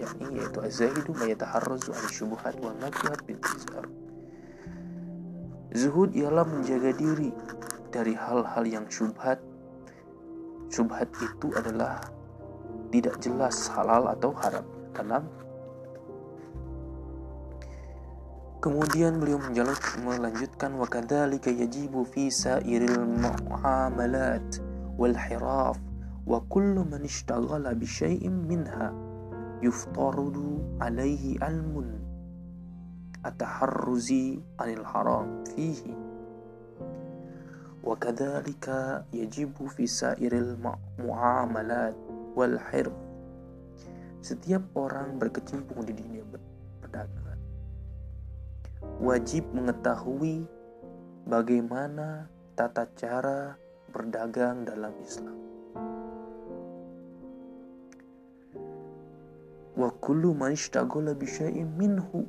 yakni 0.00 0.40
yaitu 0.40 0.64
az-zahidu 0.64 1.12
mayataharruzu 1.12 1.92
an 1.92 2.04
syubuhat 2.08 2.56
wa 2.64 2.72
makruhat 2.80 3.20
bil 3.28 3.36
Zuhud 5.76 6.16
ialah 6.16 6.48
menjaga 6.48 6.96
diri 6.96 7.30
dari 7.92 8.16
hal-hal 8.16 8.64
yang 8.64 8.88
syubhat 8.88 9.38
Subhat 10.70 11.10
itu 11.18 11.50
adalah 11.58 11.98
tidak 12.94 13.18
jelas 13.18 13.66
halal 13.74 14.06
atau 14.06 14.30
haram. 14.38 14.62
Karena 14.94 15.18
Kemudian 18.60 19.16
beliau 19.16 19.40
melanjutkan 20.04 20.76
wa 20.76 20.84
kadzalika 20.84 21.48
yajibu 21.48 22.04
fi 22.04 22.28
sairil 22.28 23.08
muamalat 23.08 24.60
wal 25.00 25.16
hiraf 25.16 25.80
wa 26.28 26.44
kullu 26.52 26.84
man 26.84 27.00
ishtaghala 27.00 27.72
bi 27.72 27.88
syai'in 27.88 28.44
minha 28.44 28.92
yuftarudu 29.64 30.60
alaihi 30.76 31.40
almun 31.40 32.04
at-taharruzi 33.24 34.44
anil 34.60 34.84
haram 34.84 35.40
fihi. 35.56 35.96
Wa 37.80 37.96
kadzalika 37.96 39.08
yajibu 39.08 39.72
fi 39.72 39.88
sairil 39.88 40.60
muamalat 41.00 41.96
wal 42.36 42.60
hirf 42.68 42.92
setiap 44.20 44.60
orang 44.76 45.16
berkecimpung 45.16 45.80
di 45.88 45.96
dunia 45.96 46.20
perdagangan 46.84 47.19
wajib 49.00 49.48
mengetahui 49.56 50.44
bagaimana 51.24 52.28
tata 52.52 52.84
cara 52.92 53.56
berdagang 53.88 54.68
dalam 54.68 54.92
Islam. 55.00 55.40
Wa 59.72 59.88
kullu 60.04 60.36
man 60.36 60.52
ishtaghala 60.52 61.16
bi 61.16 61.24
syai'in 61.24 61.72
minhu 61.80 62.28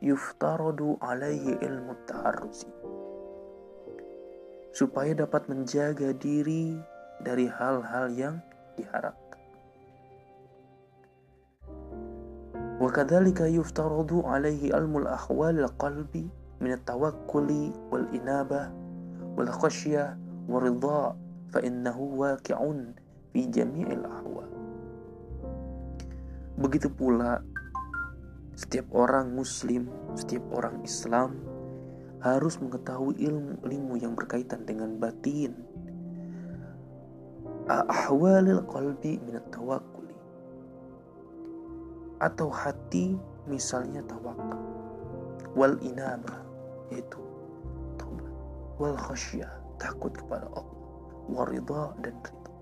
yuftaradu 0.00 0.96
alaihi 1.04 1.60
ilmu 1.60 1.92
taharruzi. 2.08 2.72
Supaya 4.72 5.12
dapat 5.12 5.52
menjaga 5.52 6.16
diri 6.16 6.80
dari 7.20 7.44
hal-hal 7.44 8.08
yang 8.08 8.40
diharapkan. 8.80 9.23
Wa 12.83 12.89
kadzalika 12.91 13.47
yuftaradu 13.47 14.23
alaihi 14.23 14.71
ilmu 14.71 15.03
al-ahwal 15.03 15.59
al-qalbi 15.59 16.31
min 16.63 16.71
at-tawakkuli 16.75 17.75
wal 17.91 18.07
inabah 18.15 18.71
wal 19.35 19.51
khasyah 19.51 20.19
ورضا 20.49 21.15
فإنه 21.53 21.97
واقع 21.99 22.57
في 23.33 23.41
جميع 23.45 23.87
الأحوال 23.87 24.49
Begitu 26.59 26.91
pula 26.91 27.39
setiap 28.51 28.91
orang 28.91 29.31
muslim, 29.31 29.87
setiap 30.11 30.43
orang 30.51 30.83
Islam 30.83 31.39
harus 32.19 32.59
mengetahui 32.59 33.15
ilmu-ilmu 33.15 33.95
yang 33.95 34.11
berkaitan 34.11 34.67
dengan 34.67 34.99
batin. 34.99 35.55
Ahwalil 37.71 38.59
qalbi 38.67 39.23
min 39.23 39.39
tawakkuli 39.47 39.92
atau 42.22 42.48
hati 42.50 43.18
misalnya 43.48 44.02
tawakal. 44.06 44.60
Wal 45.54 45.78
inabah 45.82 46.42
yaitu 46.90 47.20
taubat. 47.98 48.32
Wal 48.78 48.98
khasyah 48.98 49.50
takut 49.78 50.14
kepada 50.14 50.46
Allah. 50.52 50.78
Waridha 51.30 51.94
dan 52.04 52.14
ridha. 52.20 52.52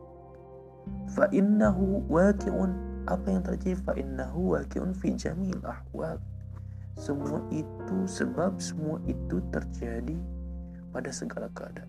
Fa 1.13 1.27
innahu 1.33 2.05
waqi'un. 2.07 2.73
Apa 3.11 3.27
yang 3.35 3.43
terjadi? 3.43 3.75
Fa 3.83 3.93
innahu 3.99 4.55
waqi'un 4.55 4.95
fi 4.95 5.15
jamil 5.19 5.59
ahwal. 5.67 6.21
Semua 6.95 7.41
itu 7.51 8.05
sebab 8.05 8.61
semua 8.61 9.01
itu 9.09 9.41
terjadi 9.51 10.15
pada 10.93 11.09
segala 11.09 11.49
keadaan. 11.57 11.89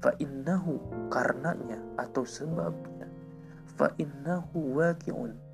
Fa 0.00 0.10
innahu 0.18 0.80
karenanya 1.12 1.78
atau 2.00 2.24
sebabnya. 2.24 3.06
Fa 3.76 3.92
innahu 4.00 4.80
waqi'un 4.80 5.45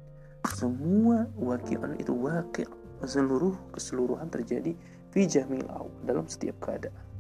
semua 0.46 1.26
waqi'un 1.38 1.98
itu 1.98 2.12
waqi' 2.14 2.66
seluruh 3.02 3.54
keseluruhan 3.74 4.30
terjadi 4.30 4.74
fi 5.10 5.26
jamil 5.26 5.66
dalam 6.06 6.26
setiap 6.26 6.58
keadaan 6.62 7.12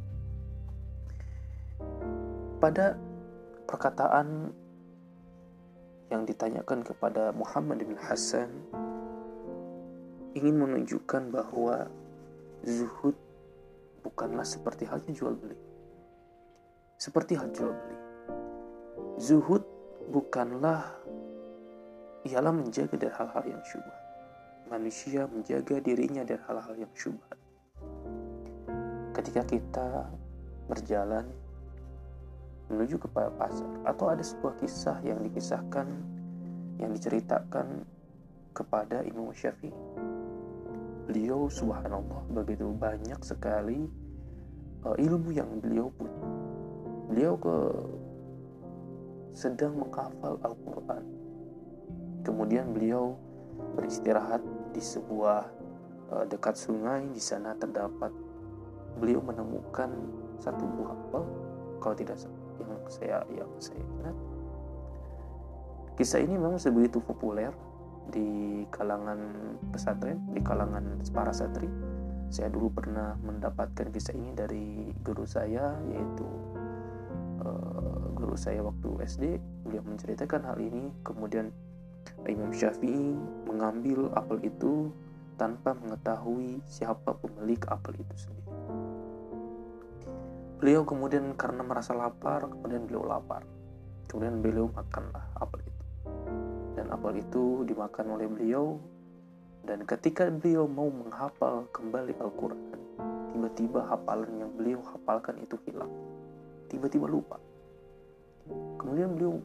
pada 2.62 2.94
perkataan 3.66 4.54
yang 6.14 6.22
ditanyakan 6.22 6.86
kepada 6.86 7.34
Muhammad 7.34 7.82
bin 7.82 7.98
Hasan 7.98 8.52
ingin 10.38 10.62
menunjukkan 10.62 11.34
bahwa 11.34 11.90
zuhud 12.62 13.18
bukanlah 14.06 14.46
seperti 14.46 14.86
halnya 14.86 15.10
jual 15.10 15.34
beli. 15.34 15.58
Seperti 17.02 17.34
hal 17.34 17.50
jual 17.50 17.74
beli. 17.74 17.98
Zuhud 19.18 19.66
bukanlah 20.14 20.86
ialah 22.28 22.54
menjaga 22.54 22.94
dari 22.94 23.14
hal-hal 23.14 23.44
yang 23.46 23.62
syubhat. 23.66 24.00
Manusia 24.70 25.26
menjaga 25.26 25.76
dirinya 25.82 26.22
dari 26.22 26.42
hal-hal 26.46 26.74
yang 26.78 26.92
syubhat. 26.94 27.38
Ketika 29.12 29.42
kita 29.44 30.08
berjalan 30.70 31.26
menuju 32.72 32.96
ke 32.96 33.08
pasar 33.12 33.68
atau 33.84 34.06
ada 34.08 34.24
sebuah 34.24 34.56
kisah 34.56 34.96
yang 35.04 35.20
dikisahkan 35.20 35.86
yang 36.80 36.90
diceritakan 36.96 37.84
kepada 38.56 39.04
Imam 39.04 39.28
Syafi'i 39.36 39.74
beliau 41.04 41.50
subhanallah 41.50 42.24
begitu 42.32 42.72
banyak 42.72 43.20
sekali 43.20 43.84
uh, 44.86 44.96
ilmu 44.96 45.34
yang 45.34 45.50
beliau 45.60 45.92
punya 45.92 46.24
beliau 47.12 47.34
ke 47.36 47.56
sedang 49.36 49.76
menghafal 49.76 50.40
Al-Quran 50.40 51.04
kemudian 52.22 52.70
beliau 52.70 53.18
beristirahat 53.76 54.40
di 54.72 54.82
sebuah 54.82 55.40
uh, 56.10 56.24
dekat 56.26 56.56
sungai. 56.56 57.06
Di 57.12 57.22
sana 57.22 57.54
terdapat 57.54 58.10
beliau 58.98 59.20
menemukan 59.22 59.90
satu 60.40 60.64
buah 60.64 60.90
apel. 60.90 61.22
Kalau 61.82 61.94
tidak 61.98 62.18
yang 62.62 62.82
saya 62.86 63.16
yang 63.34 63.50
saya 63.58 63.82
ingat. 63.82 64.16
Kisah 65.98 66.24
ini 66.24 66.40
memang 66.40 66.56
sebegitu 66.56 67.04
populer 67.04 67.52
di 68.08 68.64
kalangan 68.72 69.18
pesantren 69.70 70.18
di 70.32 70.40
kalangan 70.40 70.98
para 71.12 71.30
santri. 71.30 71.68
Saya 72.32 72.48
dulu 72.48 72.72
pernah 72.72 73.12
mendapatkan 73.20 73.92
kisah 73.92 74.16
ini 74.16 74.32
dari 74.32 74.88
guru 75.04 75.28
saya 75.28 75.76
yaitu 75.92 76.24
uh, 77.44 78.08
guru 78.16 78.32
saya 78.40 78.64
waktu 78.64 78.88
SD 79.04 79.24
beliau 79.68 79.84
menceritakan 79.84 80.48
hal 80.48 80.58
ini. 80.58 80.88
Kemudian 81.04 81.52
Imam 82.26 82.54
Syafi'i 82.54 83.18
mengambil 83.48 84.12
apel 84.14 84.46
itu 84.46 84.90
tanpa 85.36 85.74
mengetahui 85.74 86.62
siapa 86.68 87.16
pemilik 87.18 87.58
apel 87.66 87.98
itu 87.98 88.14
sendiri 88.28 88.52
Beliau 90.62 90.86
kemudian 90.86 91.34
karena 91.34 91.66
merasa 91.66 91.90
lapar, 91.90 92.46
kemudian 92.46 92.86
beliau 92.86 93.02
lapar. 93.02 93.42
Kemudian 94.06 94.38
beliau 94.38 94.70
makanlah 94.70 95.26
apel 95.34 95.58
itu. 95.66 95.82
Dan 96.78 96.86
apel 96.94 97.18
itu 97.18 97.66
dimakan 97.66 98.14
oleh 98.14 98.30
beliau. 98.30 98.78
Dan 99.66 99.82
ketika 99.82 100.30
beliau 100.30 100.70
mau 100.70 100.86
menghafal 100.86 101.66
kembali 101.74 102.14
Al-Quran, 102.14 102.78
tiba-tiba 103.34 103.90
hafalan 103.90 104.38
yang 104.38 104.54
beliau 104.54 104.78
hafalkan 104.86 105.42
itu 105.42 105.58
hilang. 105.66 105.90
Tiba-tiba 106.70 107.10
lupa. 107.10 107.42
Kemudian 108.78 109.18
beliau 109.18 109.42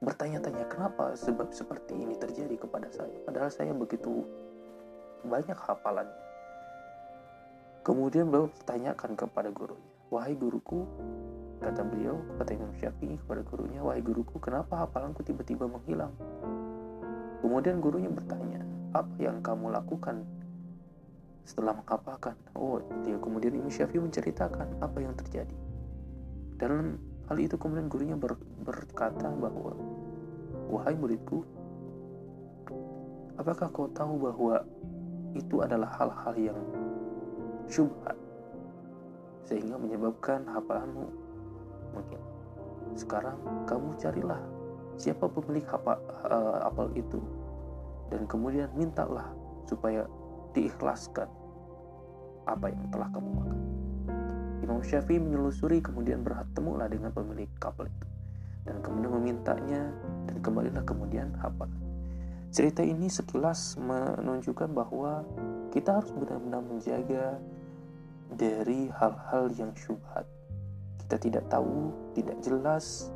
bertanya-tanya 0.00 0.64
kenapa 0.68 1.12
sebab 1.16 1.52
seperti 1.52 1.96
ini 1.96 2.16
terjadi 2.16 2.56
kepada 2.56 2.88
saya. 2.88 3.16
Padahal 3.24 3.52
saya 3.52 3.76
begitu 3.76 4.24
banyak 5.24 5.56
hafalannya 5.56 6.30
Kemudian 7.80 8.28
beliau 8.28 8.52
bertanyakan 8.52 9.16
kepada 9.16 9.48
gurunya, 9.48 9.88
wahai 10.12 10.36
guruku, 10.36 10.84
kata 11.64 11.80
beliau, 11.80 12.20
kata 12.36 12.52
Imam 12.52 12.76
Syafi'i 12.76 13.16
kepada 13.16 13.40
gurunya, 13.40 13.80
wahai 13.80 14.04
guruku, 14.04 14.36
kenapa 14.36 14.84
hafalanku 14.84 15.24
tiba-tiba 15.24 15.64
menghilang? 15.64 16.12
Kemudian 17.40 17.80
gurunya 17.80 18.12
bertanya, 18.12 18.60
apa 18.92 19.16
yang 19.16 19.40
kamu 19.40 19.72
lakukan 19.72 20.28
setelah 21.48 21.72
menghafalkan? 21.72 22.36
Oh, 22.52 22.84
dia 23.00 23.16
kemudian 23.16 23.56
Imam 23.56 23.72
Syafi'i 23.72 23.96
menceritakan 23.96 24.76
apa 24.84 24.98
yang 25.00 25.16
terjadi. 25.16 25.56
Dalam 26.60 27.00
hal 27.30 27.38
itu 27.38 27.54
kemudian 27.54 27.86
gurunya 27.86 28.18
ber, 28.18 28.34
berkata 28.66 29.30
bahwa, 29.30 29.78
wahai 30.66 30.98
muridku, 30.98 31.46
apakah 33.38 33.70
kau 33.70 33.86
tahu 33.94 34.18
bahwa 34.18 34.66
itu 35.38 35.62
adalah 35.62 35.94
hal-hal 35.94 36.34
yang 36.34 36.60
syubhat 37.70 38.18
sehingga 39.46 39.78
menyebabkan 39.78 40.42
hafalanmu 40.50 41.06
mungkin? 41.94 42.20
Sekarang 42.98 43.38
kamu 43.70 43.94
carilah 44.02 44.42
siapa 44.98 45.30
pemilik 45.30 45.62
hafal, 45.70 46.02
uh, 46.26 46.66
apel 46.66 46.90
itu 46.98 47.22
dan 48.10 48.26
kemudian 48.26 48.66
mintalah 48.74 49.30
supaya 49.70 50.02
diikhlaskan 50.50 51.30
apa 52.50 52.66
yang 52.74 52.82
telah 52.90 53.06
kamu 53.14 53.30
makan 53.38 53.60
Imam 54.60 54.84
Syafi'i 54.84 55.20
menyelusuri 55.20 55.80
kemudian 55.80 56.20
bertemulah 56.20 56.86
dengan 56.86 57.10
pemilik 57.12 57.48
kapal 57.56 57.88
itu 57.88 58.06
dan 58.68 58.76
kemudian 58.84 59.12
memintanya 59.16 59.88
dan 60.28 60.36
kembalilah 60.44 60.84
kemudian 60.84 61.32
hafalan 61.40 61.80
cerita 62.50 62.82
ini 62.82 63.06
sekilas 63.06 63.78
menunjukkan 63.78 64.74
bahwa 64.74 65.22
kita 65.70 66.02
harus 66.02 66.10
benar-benar 66.10 66.62
menjaga 66.66 67.38
dari 68.34 68.90
hal-hal 68.90 69.50
yang 69.54 69.70
syubhat. 69.78 70.26
Kita 71.06 71.16
tidak 71.18 71.46
tahu, 71.50 71.94
tidak 72.14 72.38
jelas 72.42 73.10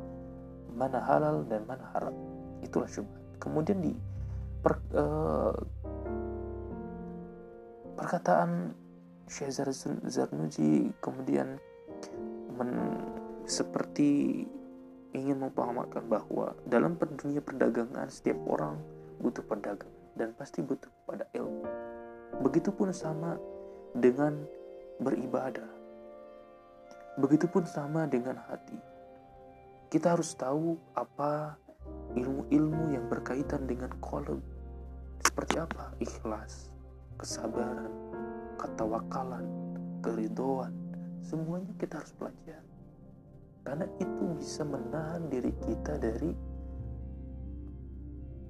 mana 0.75 0.99
halal 1.03 1.43
dan 1.47 1.67
mana 1.67 1.83
haram. 1.95 2.15
Itulah 2.63 2.87
syubhat. 2.87 3.19
Kemudian 3.39 3.83
di 3.83 3.91
per, 4.63 4.79
uh, 4.95 5.55
perkataan 7.99 8.71
Syekh 9.25 9.57
Zarnuji 10.05 10.93
kemudian 11.01 11.57
men, 12.53 12.71
seperti 13.49 14.45
ingin 15.17 15.41
mempahamakan 15.41 16.05
bahwa 16.05 16.53
dalam 16.67 16.93
dunia 16.99 17.41
perdagangan 17.41 18.05
setiap 18.11 18.37
orang 18.45 18.77
butuh 19.17 19.41
pedagang 19.47 19.89
dan 20.13 20.35
pasti 20.37 20.61
butuh 20.61 20.91
pada 21.09 21.25
ilmu. 21.33 21.65
Begitupun 22.43 22.91
sama 22.91 23.39
dengan 23.95 24.43
beribadah. 24.99 25.71
Begitupun 27.15 27.63
sama 27.63 28.05
dengan 28.11 28.35
hati. 28.45 28.77
Kita 29.87 30.13
harus 30.13 30.35
tahu 30.35 30.75
apa 30.93 31.55
ilmu-ilmu 32.13 32.91
yang 32.91 33.07
berkaitan 33.07 33.63
dengan 33.63 33.89
kolom. 34.03 34.43
Seperti 35.23 35.55
apa? 35.57 35.95
Ikhlas, 36.03 36.69
kesabaran, 37.15 38.04
ketawakalan, 38.55 39.45
keridoan. 40.01 40.73
Semuanya 41.25 41.73
kita 41.79 41.99
harus 42.01 42.13
pelajari. 42.15 42.73
Karena 43.65 43.89
itu 43.97 44.23
bisa 44.37 44.61
menahan 44.61 45.25
diri 45.25 45.49
kita 45.65 45.97
dari 45.97 46.31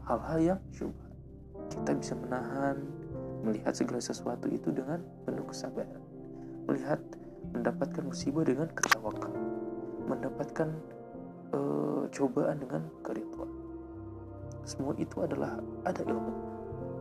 hal-hal 0.06 0.40
yang 0.44 0.62
syubhat. 0.76 1.14
Kita 1.72 1.92
bisa 1.96 2.14
menahan 2.20 2.78
melihat 3.42 3.74
segala 3.74 4.02
sesuatu 4.04 4.52
itu 4.52 4.70
dengan 4.76 5.00
penuh 5.24 5.48
kesabaran. 5.48 6.04
Melihat 6.68 7.00
mendapatkan 7.56 8.04
musibah 8.04 8.44
dengan 8.44 8.68
ketawakal. 8.76 9.32
Mendapatkan 10.06 10.70
uh, 11.56 12.04
cobaan 12.12 12.60
dengan 12.60 12.84
keriduan. 13.02 13.50
Semua 14.68 14.94
itu 15.00 15.24
adalah 15.24 15.62
ada 15.88 16.02
ilmu. 16.04 16.34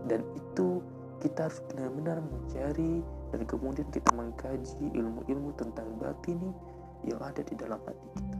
Dan 0.06 0.20
itu 0.36 0.84
kita 1.24 1.48
harus 1.48 1.64
benar-benar 1.72 2.20
mencari 2.20 3.00
dan 3.32 3.40
kemudian 3.48 3.88
kita 3.88 4.12
mengkaji 4.12 4.92
ilmu-ilmu 4.92 5.56
tentang 5.56 5.88
batin 5.96 6.52
yang 7.00 7.16
ada 7.24 7.40
di 7.40 7.56
dalam 7.56 7.80
hati 7.80 8.06
kita. 8.12 8.38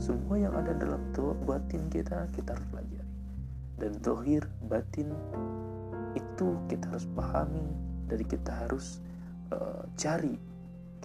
Semua 0.00 0.40
yang 0.40 0.56
ada 0.56 0.72
dalam 0.72 1.04
batin 1.44 1.92
kita, 1.92 2.24
kita 2.32 2.56
harus 2.56 2.66
pelajari. 2.72 3.12
Dan 3.76 3.92
tohir 4.00 4.42
batin 4.72 5.12
itu 6.16 6.56
kita 6.72 6.88
harus 6.88 7.04
pahami, 7.12 7.68
dari 8.08 8.24
kita 8.24 8.56
harus 8.64 9.04
uh, 9.52 9.84
cari 10.00 10.32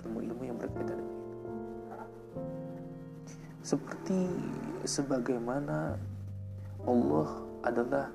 ilmu-ilmu 0.07 0.43
yang 0.47 0.55
berkaitan 0.55 1.03
dengan 1.03 1.19
itu. 1.19 1.37
Seperti 3.63 4.19
sebagaimana 4.87 5.99
Allah 6.87 7.29
adalah 7.63 8.07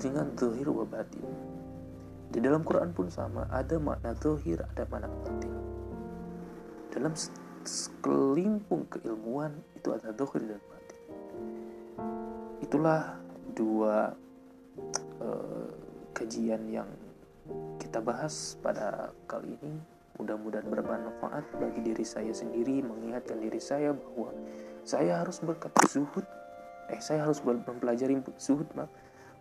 dengan 0.00 0.32
tohir 0.38 0.70
wa 0.70 0.86
batin. 0.86 1.26
Di 2.30 2.38
dalam 2.38 2.62
Quran 2.62 2.94
pun 2.94 3.10
sama, 3.10 3.50
ada 3.50 3.74
makna 3.82 4.14
tohir, 4.14 4.62
ada 4.62 4.86
makna 4.86 5.10
batin. 5.10 5.50
Dalam 6.94 7.14
sekelimpung 7.66 8.86
keilmuan 8.86 9.58
itu 9.74 9.90
ada 9.90 10.14
dohir 10.14 10.46
dan 10.46 10.62
batin. 10.62 11.00
Itulah 12.62 13.18
dua 13.50 14.14
uh, 15.18 15.70
kajian 16.14 16.70
yang 16.70 16.86
kita 17.82 17.98
bahas 17.98 18.54
pada 18.62 19.10
kali 19.26 19.58
ini. 19.58 19.82
Mudah-mudahan 20.20 20.68
bermanfaat 20.68 21.48
bagi 21.58 21.80
diri 21.80 22.04
saya 22.04 22.30
sendiri 22.30 22.84
mengingatkan 22.84 23.40
diri 23.40 23.58
saya 23.58 23.90
bahwa 23.90 24.30
saya 24.86 25.18
harus 25.18 25.42
berkata 25.42 25.82
zuhud. 25.90 26.22
Eh 26.92 27.00
saya 27.02 27.26
harus 27.26 27.42
mempelajari 27.42 28.22
zuhud 28.38 28.70
maaf 28.78 28.90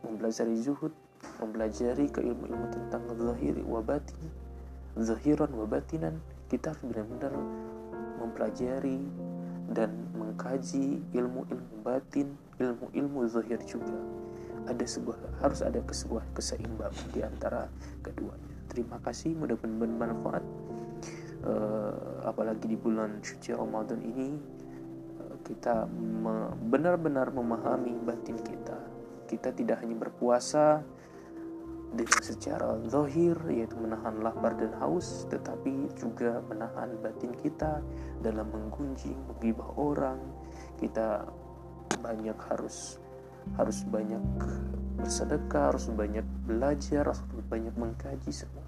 mempelajari 0.04 0.56
zuhud 0.56 0.94
mempelajari 1.40 2.08
keilmu-ilmu 2.12 2.68
tentang 2.72 3.04
zahir 3.16 3.56
wa 3.64 3.80
batin 3.80 4.30
zahiran 5.00 5.52
wa 5.56 5.64
batinan 5.64 6.20
kita 6.52 6.74
harus 6.74 6.84
benar-benar 6.84 7.34
mempelajari 8.20 9.00
dan 9.70 9.94
mengkaji 10.18 11.00
ilmu-ilmu 11.14 11.86
batin, 11.86 12.34
ilmu-ilmu 12.58 13.30
zahir 13.30 13.62
juga. 13.70 13.96
Ada 14.66 14.86
sebuah 14.86 15.18
harus 15.46 15.62
ada 15.62 15.80
sebuah 15.82 16.26
keseimbangan 16.34 17.06
di 17.14 17.22
antara 17.22 17.70
keduanya. 18.02 18.50
Terima 18.70 18.98
kasih, 19.02 19.34
mudah-mudahan 19.38 19.78
bermanfaat. 19.78 20.46
Uh, 21.40 22.20
apalagi 22.28 22.68
di 22.68 22.76
bulan 22.76 23.24
suci 23.24 23.56
Ramadan 23.56 24.04
ini 24.04 24.36
uh, 25.24 25.36
kita 25.48 25.88
benar-benar 26.68 27.32
memahami 27.32 27.96
batin 28.04 28.36
kita. 28.42 28.76
Kita 29.30 29.54
tidak 29.54 29.86
hanya 29.86 29.96
berpuasa 29.96 30.82
dengan 31.90 32.22
secara 32.22 32.78
zahir 32.86 33.34
yaitu 33.50 33.74
menahan 33.82 34.22
lapar 34.22 34.54
dan 34.54 34.70
haus 34.78 35.26
tetapi 35.30 35.90
juga 35.98 36.42
menahan 36.46 36.94
batin 37.02 37.34
kita 37.42 37.82
dalam 38.22 38.46
menggunjing 38.54 39.18
menggibah 39.26 39.70
orang. 39.78 40.22
Kita 40.78 41.26
banyak 42.00 42.38
harus 42.50 43.02
harus 43.58 43.82
banyak 43.90 44.22
bersedekah 45.00 45.72
harus 45.74 45.90
banyak 45.90 46.22
belajar 46.46 47.10
harus 47.10 47.26
banyak 47.50 47.74
mengkaji 47.74 48.30
semua. 48.30 48.62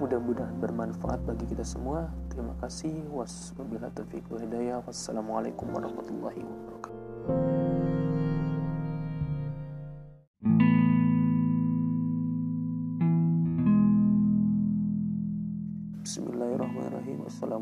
Mudah-mudahan 0.00 0.56
bermanfaat 0.56 1.20
bagi 1.28 1.44
kita 1.44 1.60
semua. 1.60 2.08
Terima 2.32 2.56
kasih. 2.64 3.04
Wassalamualaikum 3.12 5.68
warahmatullahi 5.68 6.40
wabarakatuh 6.40 7.89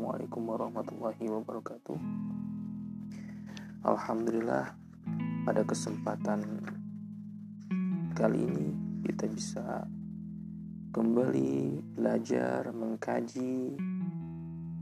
Assalamualaikum 0.09 0.49
warahmatullahi 0.49 1.25
wabarakatuh. 1.29 1.97
Alhamdulillah 3.85 4.73
Pada 5.45 5.61
kesempatan 5.61 6.65
Kali 8.17 8.41
ini 8.41 8.73
Kita 9.05 9.29
bisa 9.29 9.85
Kembali 10.89 11.77
Belajar 11.93 12.73
Mengkaji 12.73 13.77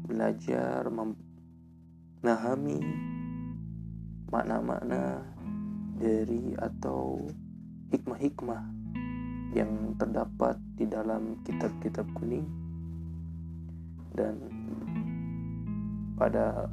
Belajar 0.08 0.88
Memahami 0.88 2.80
Makna-makna 4.32 5.28
Dari 6.00 6.56
atau 6.56 7.28
Hikmah-hikmah 7.92 8.64
Yang 9.52 9.92
terdapat 10.00 10.56
Di 10.80 10.88
dalam 10.88 11.44
kitab-kitab 11.44 12.08
kuning 12.16 12.48
dan 14.18 14.57
pada 16.18 16.66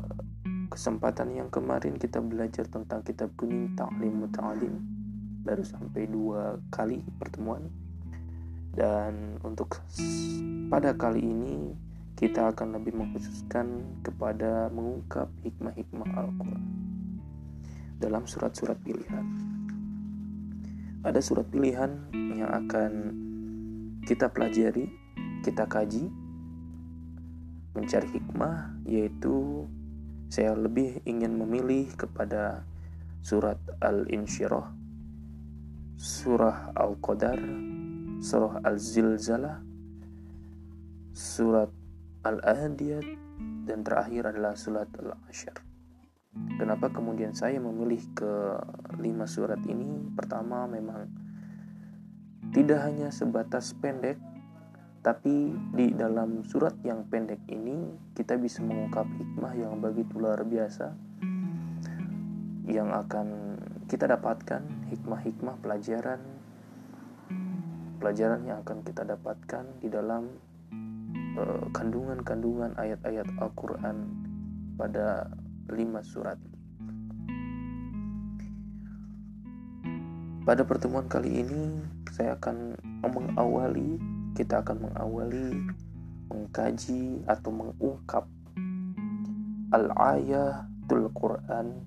kesempatan 0.72 1.36
yang 1.36 1.52
kemarin 1.52 2.00
kita 2.00 2.18
belajar 2.18 2.64
tentang 2.66 3.04
kitab 3.04 3.30
kuning 3.36 3.76
Ta'lim 3.76 4.24
Muta'alim 4.24 4.74
baru 5.44 5.60
sampai 5.60 6.08
dua 6.08 6.56
kali 6.72 7.04
pertemuan. 7.20 7.68
Dan 8.74 9.38
untuk 9.46 9.78
pada 10.66 10.96
kali 10.96 11.22
ini 11.22 11.76
kita 12.18 12.50
akan 12.50 12.80
lebih 12.80 12.96
mengkhususkan 12.96 14.00
kepada 14.02 14.72
mengungkap 14.72 15.30
hikmah-hikmah 15.46 16.10
Al-Quran 16.10 16.64
dalam 18.02 18.26
surat-surat 18.26 18.74
pilihan. 18.82 19.22
Ada 21.04 21.20
surat 21.20 21.46
pilihan 21.52 22.10
yang 22.34 22.50
akan 22.50 22.92
kita 24.08 24.26
pelajari 24.32 24.88
kita 25.44 25.68
kaji 25.68 26.23
mencari 27.74 28.08
hikmah 28.14 28.86
yaitu 28.86 29.66
saya 30.30 30.54
lebih 30.54 31.02
ingin 31.06 31.38
memilih 31.38 31.90
kepada 31.94 32.66
surat 33.22 33.58
Al-Insyirah, 33.78 34.66
surah 35.94 36.74
Al-Qadar, 36.74 37.38
surah 38.18 38.58
Al-Zilzalah, 38.66 39.62
surat 41.14 41.70
Al-Ahdiyat, 42.26 43.06
dan 43.64 43.86
terakhir 43.86 44.34
adalah 44.34 44.58
surat 44.58 44.90
Al-Asyar. 44.98 45.62
Kenapa 46.58 46.90
kemudian 46.90 47.30
saya 47.30 47.62
memilih 47.62 48.02
ke 48.10 48.32
lima 48.98 49.24
surat 49.30 49.62
ini? 49.70 50.02
Pertama 50.18 50.66
memang 50.66 51.06
tidak 52.50 52.90
hanya 52.90 53.14
sebatas 53.14 53.70
pendek 53.78 54.18
tapi 55.04 55.52
di 55.76 55.92
dalam 55.92 56.40
surat 56.48 56.72
yang 56.80 57.04
pendek 57.12 57.44
ini 57.52 57.92
kita 58.16 58.40
bisa 58.40 58.64
mengungkap 58.64 59.04
hikmah 59.04 59.52
yang 59.52 59.76
begitu 59.76 60.16
luar 60.16 60.40
biasa 60.48 60.96
yang 62.64 62.88
akan 62.88 63.60
kita 63.84 64.08
dapatkan 64.08 64.64
hikmah-hikmah 64.88 65.60
pelajaran 65.60 66.24
pelajaran 68.00 68.48
yang 68.48 68.64
akan 68.64 68.80
kita 68.80 69.04
dapatkan 69.04 69.64
di 69.84 69.92
dalam 69.92 70.24
uh, 71.36 71.68
kandungan-kandungan 71.76 72.72
ayat-ayat 72.80 73.28
Al-Qur'an 73.40 74.08
pada 74.80 75.28
lima 75.72 76.00
surat. 76.04 76.36
Pada 80.44 80.60
pertemuan 80.68 81.08
kali 81.08 81.40
ini 81.40 81.80
saya 82.12 82.36
akan 82.36 82.76
mengawali 83.08 84.13
kita 84.34 84.66
akan 84.66 84.90
mengawali 84.90 85.62
mengkaji 86.28 87.22
atau 87.30 87.50
mengungkap 87.54 88.26
al-ayatul 89.70 91.06
Quran 91.14 91.86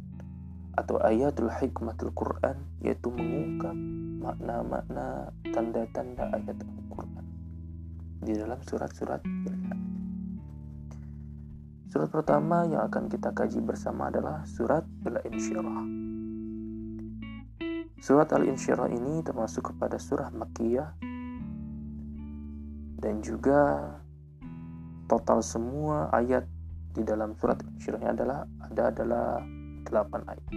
atau 0.80 0.96
ayatul 1.04 1.52
hikmatul 1.52 2.16
Quran 2.16 2.56
yaitu 2.80 3.12
mengungkap 3.12 3.76
makna-makna 4.24 5.36
tanda-tanda 5.52 6.32
ayat 6.32 6.58
Al-Quran 6.58 7.26
di 8.24 8.34
dalam 8.36 8.60
surat-surat 8.64 9.22
Surat 11.88 12.12
pertama 12.12 12.68
yang 12.68 12.84
akan 12.84 13.08
kita 13.08 13.32
kaji 13.32 13.64
bersama 13.64 14.12
adalah 14.12 14.44
surat 14.44 14.84
Al-Insyirah. 15.08 15.82
Surat 17.98 18.28
Al-Insyirah 18.28 18.92
ini 18.92 19.24
termasuk 19.24 19.72
kepada 19.74 19.96
surah 19.96 20.30
Makkiyah 20.30 21.17
dan 22.98 23.22
juga 23.22 23.94
total 25.06 25.46
semua 25.46 26.10
ayat 26.12 26.44
di 26.98 27.06
dalam 27.06 27.38
surat 27.38 27.62
Al-Syirahnya 27.62 28.12
adalah 28.18 28.40
ada 28.68 28.84
adalah 28.90 29.28
8 29.86 30.32
ayat. 30.34 30.48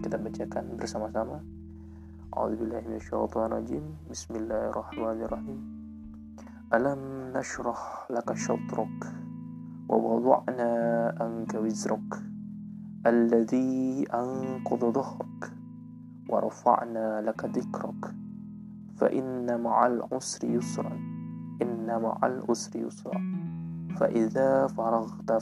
Kita 0.00 0.16
bacakan 0.16 0.64
bersama-sama. 0.80 1.36
A'udzubillahiminasyaitonirrajim. 2.32 3.84
Bismillahirrahmanirrahim. 4.08 5.60
Alam 6.72 7.32
nashrah 7.32 8.08
laka 8.12 8.36
syatruk 8.36 8.92
wa 9.88 9.96
wada'na 9.96 10.68
anka 11.16 11.64
wizruk 11.64 12.20
alladhi 13.08 14.04
anqadha 14.12 14.92
dhahrak 14.92 15.36
wa 16.28 16.44
rafa'na 16.44 17.24
laka 17.24 17.48
dhikrak 17.48 18.12
fa 19.00 19.08
inna 19.08 19.56
ma'al 19.56 20.04
usri 20.12 20.52
yusran 20.60 21.07
inna 21.88 22.04
ma'al 22.04 22.44
usri 22.52 22.84
yusra 22.84 23.16
fa 23.96 24.12
idza 24.12 24.68
faraghta 24.76 25.40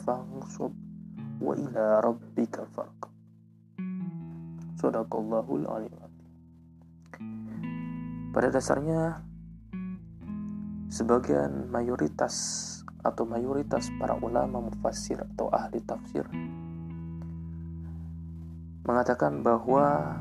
wa 1.42 1.52
ila 1.58 1.98
rabbika 1.98 2.62
farq 2.70 3.10
Sadaqallahul 4.78 5.66
alim. 5.66 5.90
Pada 8.30 8.54
dasarnya 8.54 9.26
sebagian 10.86 11.66
mayoritas 11.66 12.62
atau 13.02 13.26
mayoritas 13.26 13.90
para 13.98 14.14
ulama 14.22 14.70
mufassir 14.70 15.18
atau 15.18 15.50
ahli 15.50 15.82
tafsir 15.82 16.30
mengatakan 18.86 19.42
bahwa 19.42 20.14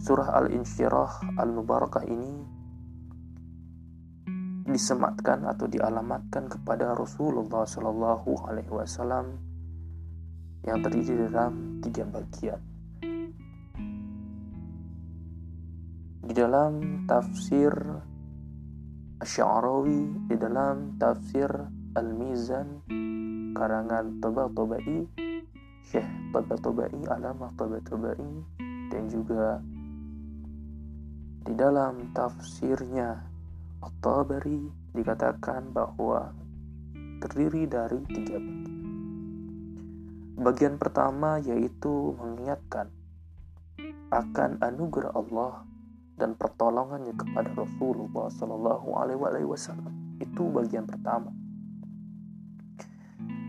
surah 0.00 0.32
Al-Insyirah 0.32 1.36
Al-Mubarakah 1.36 2.08
ini 2.08 2.57
disematkan 4.68 5.48
atau 5.48 5.64
dialamatkan 5.64 6.46
kepada 6.52 6.92
Rasulullah 6.92 7.64
Shallallahu 7.64 8.44
Alaihi 8.44 8.68
Wasallam 8.68 9.40
yang 10.68 10.78
terdiri 10.84 11.28
dalam 11.32 11.80
tiga 11.80 12.04
bagian. 12.04 12.60
Di 16.28 16.32
dalam 16.36 17.04
tafsir 17.08 17.72
Asy'arawi, 19.18 20.28
di 20.28 20.36
dalam 20.36 21.00
tafsir 21.00 21.48
Al-Mizan 21.96 22.84
karangan 23.56 24.20
Tabatabai, 24.20 25.08
Syekh 25.88 26.06
Tabatabai, 26.30 26.94
Alamah 27.08 27.50
Tabatabai 27.56 28.28
dan 28.92 29.04
juga 29.08 29.58
di 31.48 31.56
dalam 31.56 32.12
tafsirnya 32.12 33.27
At-Tabari 33.78 34.66
dikatakan 34.90 35.70
bahwa 35.70 36.34
terdiri 37.22 37.70
dari 37.70 38.02
tiga 38.10 38.38
bagian. 38.38 38.76
Bagian 40.38 40.74
pertama 40.78 41.38
yaitu 41.42 42.14
mengingatkan 42.18 42.90
akan 44.10 44.58
anugerah 44.62 45.14
Allah 45.14 45.62
dan 46.18 46.34
pertolongannya 46.34 47.14
kepada 47.14 47.54
Rasulullah 47.54 48.26
Shallallahu 48.30 48.88
Alaihi 48.98 49.46
Wasallam. 49.46 50.18
Itu 50.18 50.50
bagian 50.50 50.86
pertama. 50.86 51.30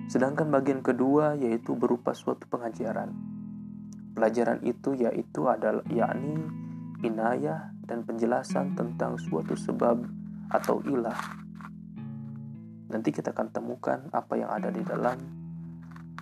Sedangkan 0.10 0.50
bagian 0.50 0.82
kedua 0.82 1.38
yaitu 1.38 1.74
berupa 1.78 2.14
suatu 2.14 2.46
pengajaran. 2.50 3.14
Pelajaran 4.14 4.62
itu 4.66 4.94
yaitu 4.98 5.46
adalah 5.46 5.86
yakni 5.90 6.42
inayah 7.06 7.70
dan 7.86 8.02
penjelasan 8.06 8.74
tentang 8.74 9.18
suatu 9.18 9.54
sebab 9.54 10.19
atau 10.50 10.82
ilah. 10.86 11.18
Nanti 12.90 13.14
kita 13.14 13.30
akan 13.30 13.48
temukan 13.54 14.00
apa 14.10 14.34
yang 14.34 14.50
ada 14.50 14.74
di 14.74 14.82
dalam 14.82 15.18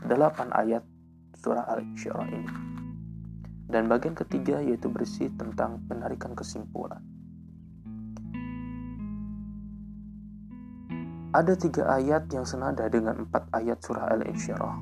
delapan 0.04 0.52
ayat 0.52 0.84
surah 1.40 1.64
Al-Isyrah 1.64 2.28
ini. 2.28 2.52
Dan 3.68 3.88
bagian 3.92 4.16
ketiga 4.16 4.64
yaitu 4.64 4.88
bersih 4.92 5.32
tentang 5.36 5.84
penarikan 5.88 6.36
kesimpulan. 6.36 7.04
Ada 11.36 11.54
tiga 11.60 11.84
ayat 11.92 12.32
yang 12.32 12.48
senada 12.48 12.88
dengan 12.88 13.28
empat 13.28 13.52
ayat 13.52 13.84
surah 13.84 14.10
Al-Insyirah. 14.16 14.78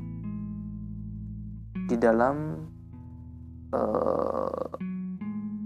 Di 1.89 1.97
dalam 1.97 2.65
uh, 3.73 4.69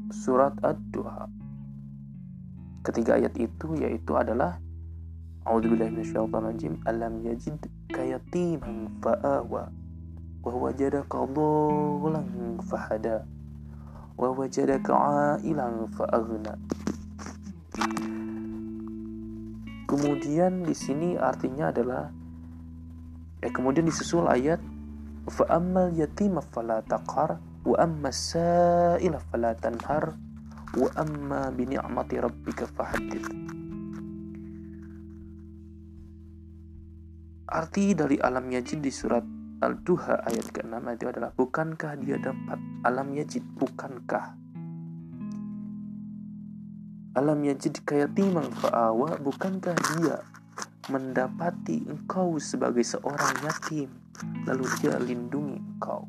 surat 0.10 0.56
Ad-Duha. 0.63 1.38
Ketiga 2.89 3.21
ayat 3.21 3.38
itu 3.38 3.78
yaitu 3.78 4.17
adalah 4.17 4.58
A'udzubillahi 5.45 5.93
minasyaitonirrajim. 5.93 6.82
Alam 6.89 7.21
yajid 7.21 7.62
kayatiman 7.93 8.89
fa'awa 8.97 9.69
wa 10.41 10.52
wajadaka 10.58 11.21
dhalan 11.30 12.58
fahada 12.65 13.30
wa 14.17 14.34
wajadaka 14.34 14.89
'ailan 14.89 15.86
fa'aghna. 15.93 16.54
Kemudian 19.86 20.65
di 20.65 20.73
sini 20.73 21.13
artinya 21.13 21.69
adalah 21.69 22.10
eh 23.45 23.54
kemudian 23.54 23.86
disusul 23.86 24.25
ayat 24.25 24.58
fa'ammal 25.30 25.93
yatima 25.93 26.41
fala 26.41 26.82
taqhar 26.89 27.38
wa 27.69 27.75
amma 27.78 28.10
sa'ila 28.10 29.21
fala 29.30 29.54
tanhar 29.54 30.17
wa 30.77 30.89
amma 30.93 31.49
bi 31.49 31.65
ni'mati 31.65 32.21
rabbika 32.21 32.69
fahaddith 32.69 33.25
Arti 37.49 37.97
dari 37.97 38.21
alam 38.21 38.45
yajid 38.53 38.77
di 38.77 38.93
surat 38.93 39.25
Al-Duha 39.65 40.21
ayat 40.21 40.53
ke-6 40.53 40.86
itu 40.93 41.05
adalah 41.10 41.34
Bukankah 41.34 41.97
dia 41.97 42.21
dapat 42.21 42.62
alam 42.86 43.10
yajid? 43.17 43.41
Bukankah? 43.58 44.38
Alam 47.17 47.41
yajid 47.41 47.82
kayatimang 47.82 48.53
fa'awa 48.53 49.17
Bukankah 49.17 49.73
dia 49.97 50.21
mendapati 50.93 51.89
engkau 51.89 52.38
sebagai 52.38 52.86
seorang 52.86 53.34
yatim 53.41 53.89
Lalu 54.45 54.69
dia 54.86 55.01
lindungi 55.01 55.58
engkau? 55.58 56.05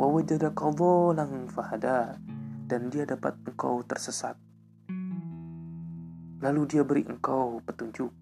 Wa 0.00 0.08
wajadaka 0.08 0.72
fahada 1.52 2.16
dan 2.64 2.88
dia 2.88 3.04
dapat 3.04 3.36
engkau 3.44 3.84
tersesat. 3.84 4.36
Lalu 6.40 6.62
dia 6.68 6.82
beri 6.84 7.04
engkau 7.04 7.60
petunjuk. 7.64 8.12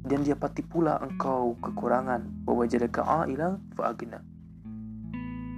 Dan 0.00 0.26
dia 0.26 0.34
pati 0.34 0.66
pula 0.66 0.98
engkau 0.98 1.54
kekurangan. 1.62 2.46
Wa 2.46 2.52
wajadaka 2.52 3.02
aila 3.26 3.58
fa'agna 3.78 4.30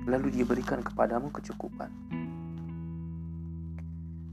lalu 0.07 0.35
dia 0.35 0.45
berikan 0.47 0.83
kepadamu 0.83 1.31
kecukupan. 1.31 1.91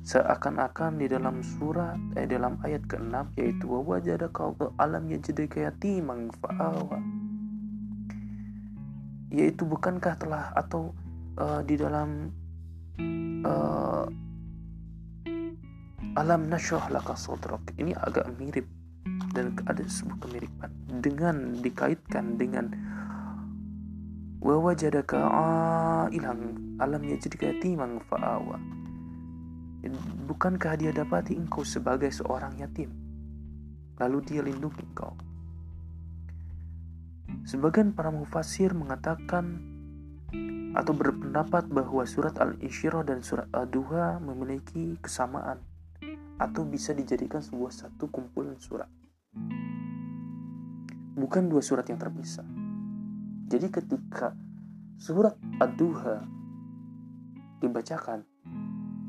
Seakan-akan 0.10 0.98
di 0.98 1.06
dalam 1.06 1.46
surat 1.46 2.00
eh 2.18 2.26
dalam 2.26 2.58
ayat 2.66 2.82
ke-6 2.90 3.38
yaitu 3.38 3.70
wa 3.70 3.86
wajadaka 3.86 4.58
alam 4.82 5.06
yajidaka 5.06 5.70
yatiman 5.70 6.34
fa'awa. 6.42 6.98
Yaitu 9.30 9.70
bukankah 9.70 10.18
telah 10.18 10.50
atau 10.58 10.98
uh, 11.38 11.62
di 11.62 11.78
dalam 11.78 12.34
uh, 13.46 14.06
alam 16.18 16.52
nasyrah 16.52 16.92
laka 16.92 17.16
sodrok 17.16 17.64
ini 17.80 17.96
agak 17.96 18.28
mirip 18.36 18.68
dan 19.32 19.56
ada 19.66 19.84
sebuah 19.86 20.18
kemiripan. 20.26 20.72
Dengan 21.00 21.60
dikaitkan 21.64 22.36
dengan 22.36 22.66
wa 24.40 24.56
wajadaka 24.60 25.22
ilang 26.12 26.76
alam 26.80 27.02
yajidka 27.04 27.56
yatiman 27.56 28.04
fa'awa. 28.08 28.58
Bukankah 30.28 30.76
dia 30.76 30.92
dapati 30.92 31.40
engkau 31.40 31.64
sebagai 31.64 32.12
seorang 32.12 32.60
yatim? 32.60 32.92
Lalu 34.00 34.18
dia 34.28 34.42
lindungi 34.44 34.84
engkau. 34.84 35.16
Sebagian 37.48 37.96
para 37.96 38.12
mufasir 38.12 38.76
mengatakan 38.76 39.69
atau 40.76 40.94
berpendapat 40.94 41.68
bahwa 41.68 42.06
surat 42.06 42.38
Al-Insyirah 42.38 43.04
dan 43.04 43.26
surat 43.26 43.50
Ad-Duha 43.50 44.22
memiliki 44.22 44.96
kesamaan 45.02 45.60
atau 46.40 46.64
bisa 46.64 46.96
dijadikan 46.96 47.44
sebuah 47.44 47.74
satu 47.74 48.08
kumpulan 48.08 48.56
surat. 48.62 48.88
Bukan 51.20 51.52
dua 51.52 51.60
surat 51.60 51.84
yang 51.92 52.00
terpisah. 52.00 52.48
Jadi 53.50 53.68
ketika 53.68 54.38
surat 54.96 55.36
Ad-Duha 55.60 56.24
dibacakan, 57.60 58.24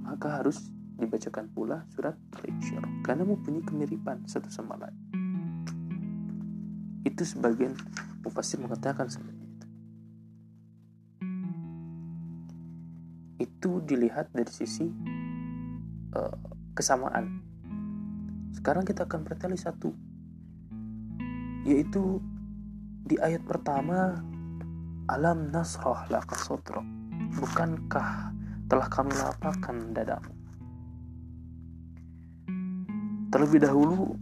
maka 0.03 0.43
harus 0.43 0.59
dibacakan 0.99 1.49
pula 1.55 1.87
surat 1.95 2.19
Al-Insyirah 2.41 3.07
karena 3.07 3.23
mempunyai 3.23 3.63
kemiripan 3.63 4.27
satu 4.27 4.51
sama 4.51 4.75
lain. 4.81 4.99
Itu 7.07 7.25
sebagian 7.25 7.73
mufasir 8.21 8.61
mengatakan 8.61 9.09
dilihat 13.91 14.31
dari 14.31 14.53
sisi 14.55 14.87
uh, 16.15 16.37
kesamaan. 16.79 17.43
Sekarang 18.55 18.87
kita 18.87 19.11
akan 19.11 19.27
bertali 19.27 19.59
satu, 19.59 19.91
yaitu 21.67 22.23
di 23.03 23.19
ayat 23.19 23.43
pertama 23.43 24.23
alam 25.11 25.51
nasrah 25.51 26.07
laka 26.07 26.39
sodro 26.39 26.87
bukankah 27.35 28.31
telah 28.71 28.87
kami 28.87 29.11
lapangkan 29.19 29.91
dadamu? 29.91 30.33
Terlebih 33.31 33.63
dahulu 33.63 34.15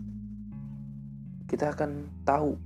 kita 1.49 1.73
akan 1.73 2.09
tahu 2.29 2.57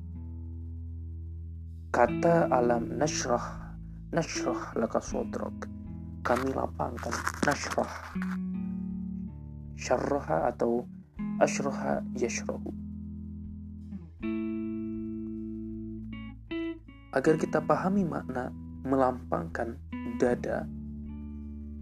kata 1.95 2.51
alam 2.51 2.99
nasrah 2.99 3.75
nasrah 4.11 4.75
laka 4.75 4.99
sodrok 4.99 5.71
kami 6.23 6.55
lapangkan 6.55 7.11
nasrah 7.43 7.91
syarraha 9.75 10.55
atau 10.55 10.87
ashraha 11.43 11.99
yashrahu 12.15 12.71
agar 17.13 17.35
kita 17.37 17.59
pahami 17.59 18.07
makna 18.07 18.55
melampangkan 18.87 19.83
dada 20.23 20.71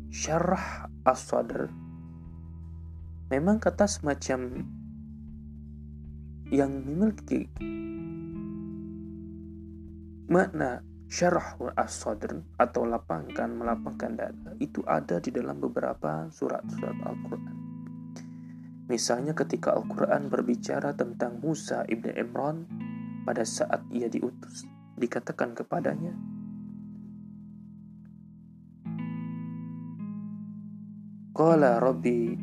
syarah 0.09 0.88
as-sadr 1.05 1.68
memang 3.29 3.61
kata 3.61 3.85
semacam 3.85 4.66
yang 6.50 6.72
memiliki 6.83 7.46
makna 10.26 10.83
syarah 11.11 11.59
as-sadr 11.75 12.38
atau 12.55 12.87
lapangkan 12.87 13.51
melapangkan 13.51 14.14
dada 14.14 14.55
itu 14.62 14.79
ada 14.87 15.18
di 15.18 15.35
dalam 15.35 15.59
beberapa 15.59 16.31
surat-surat 16.31 16.94
Al-Qur'an. 17.03 17.57
Misalnya 18.87 19.35
ketika 19.35 19.75
Al-Qur'an 19.75 20.31
berbicara 20.31 20.94
tentang 20.94 21.42
Musa 21.42 21.83
ibn 21.90 22.14
Imran 22.14 22.62
pada 23.27 23.42
saat 23.42 23.83
ia 23.90 24.07
diutus, 24.07 24.70
dikatakan 24.94 25.59
kepadanya, 25.59 26.14
Qala 31.35 31.83
Rabbi 31.83 32.38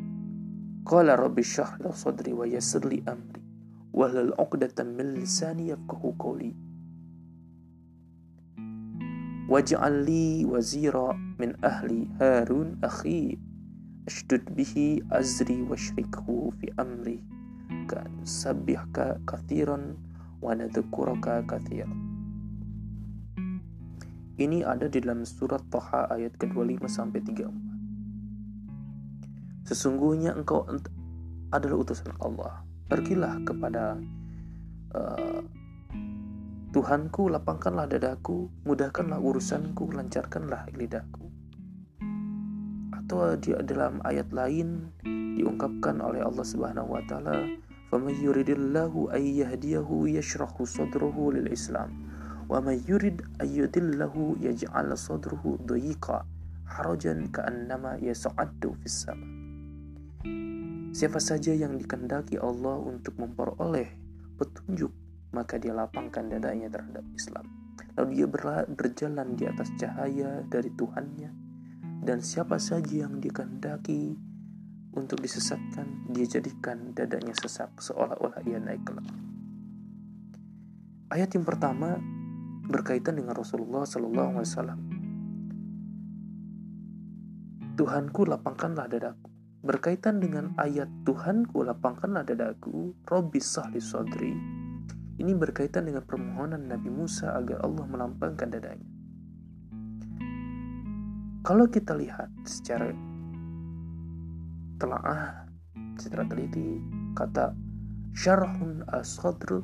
Qala 0.88 1.20
rabbi 1.20 1.44
syrah 1.44 1.76
li 1.84 1.92
sadri 1.92 2.32
wa 2.32 2.48
yassir 2.48 2.80
li 2.88 3.04
amri 3.04 3.44
wa 3.92 4.08
hlul 4.08 4.32
'uqdatam 4.36 4.96
min 4.96 5.20
lisani 5.20 5.68
yafqahu 5.68 6.16
qawli. 6.16 6.67
Wazira 9.48 11.16
min 11.40 11.56
ahli 11.64 12.04
Harun 12.20 12.76
akhi 12.84 13.40
ashdud 14.04 14.44
bihi 14.52 15.00
azri 15.08 15.64
washrikhu 15.64 16.52
fi 16.60 16.68
amri 16.76 17.24
sabbihka 18.28 19.16
kathiran 19.24 19.96
wa 20.44 20.52
nadhkuraka 20.52 21.48
kathiran. 21.48 21.96
Ini 24.38 24.62
ada 24.62 24.86
di 24.86 25.00
dalam 25.02 25.26
surat 25.26 25.64
Taha 25.72 26.12
ayat 26.14 26.36
ke-25 26.38 26.84
sampai 26.86 27.24
34. 27.26 27.50
Sesungguhnya 29.66 30.36
engkau 30.36 30.62
adalah 31.50 31.76
utusan 31.82 32.14
Allah. 32.22 32.62
Pergilah 32.86 33.42
kepada 33.42 33.98
uh, 34.94 35.42
Tuhanku, 36.68 37.32
lapangkanlah 37.32 37.88
dadaku, 37.88 38.52
mudahkanlah 38.68 39.16
urusanku, 39.16 39.88
lancarkanlah 39.88 40.68
lidahku. 40.76 41.32
Atau 42.92 43.40
di 43.40 43.56
dalam 43.64 44.04
ayat 44.04 44.28
lain 44.36 44.92
diungkapkan 45.40 45.96
oleh 46.04 46.20
Allah 46.20 46.44
Subhanahu 46.44 46.92
wa 46.92 47.00
taala, 47.08 47.40
"Faman 47.88 48.12
yuridillahu 48.20 49.08
ay 49.16 49.40
yahdiyahu 49.40 50.12
yashrahu 50.12 50.68
sadrahu 50.68 51.32
lil 51.32 51.48
Islam, 51.48 51.88
wa 52.52 52.60
man 52.60 52.76
yurid 52.84 53.24
ay 53.40 53.48
yudillahu 53.48 54.36
yaj'al 54.36 54.92
sadrahu 54.92 55.56
dhayiqa 55.64 56.28
harajan 56.68 57.32
ka'annama 57.32 57.96
yas'addu 57.96 58.76
fis 58.84 59.08
sama." 59.08 59.24
Siapa 60.92 61.16
saja 61.16 61.56
yang 61.56 61.80
dikendaki 61.80 62.36
Allah 62.36 62.76
untuk 62.76 63.16
memperoleh 63.16 63.88
petunjuk, 64.36 64.92
maka 65.32 65.60
dia 65.60 65.76
lapangkan 65.76 66.28
dadanya 66.32 66.72
terhadap 66.72 67.04
Islam. 67.12 67.46
Lalu 67.98 68.22
dia 68.22 68.28
berjalan 68.68 69.34
di 69.34 69.44
atas 69.44 69.68
cahaya 69.76 70.42
dari 70.46 70.70
Tuhannya. 70.72 71.30
Dan 71.98 72.22
siapa 72.22 72.56
saja 72.62 73.04
yang 73.04 73.18
dikendaki 73.18 74.14
untuk 74.94 75.18
disesatkan, 75.20 76.08
dia 76.10 76.24
jadikan 76.24 76.94
dadanya 76.94 77.34
sesak 77.36 77.74
seolah-olah 77.82 78.40
ia 78.46 78.62
naik 78.62 78.86
ke 78.86 78.92
langit. 78.94 79.18
Ayat 81.08 81.30
yang 81.34 81.44
pertama 81.44 81.98
berkaitan 82.68 83.18
dengan 83.18 83.34
Rasulullah 83.34 83.82
Sallallahu 83.82 84.30
Alaihi 84.38 84.48
Wasallam. 84.48 84.80
Tuhanku 87.78 88.26
lapangkanlah 88.26 88.90
dadaku 88.90 89.28
berkaitan 89.62 90.22
dengan 90.22 90.54
ayat 90.54 90.86
Tuhanku 91.02 91.66
lapangkanlah 91.66 92.22
dadaku 92.22 92.94
Robbi 93.06 93.42
sahli 93.42 93.82
sodri 93.82 94.57
ini 95.18 95.34
berkaitan 95.34 95.90
dengan 95.90 96.06
permohonan 96.06 96.70
Nabi 96.70 96.90
Musa 96.90 97.34
agar 97.34 97.62
Allah 97.66 97.84
melampangkan 97.86 98.48
dadanya 98.48 98.90
kalau 101.42 101.66
kita 101.68 101.94
lihat 101.94 102.30
secara 102.46 102.90
telaah 104.78 105.46
secara 105.98 106.22
teliti 106.30 106.78
kata 107.18 107.54
syarhun 108.14 108.86
as-sadr 108.94 109.62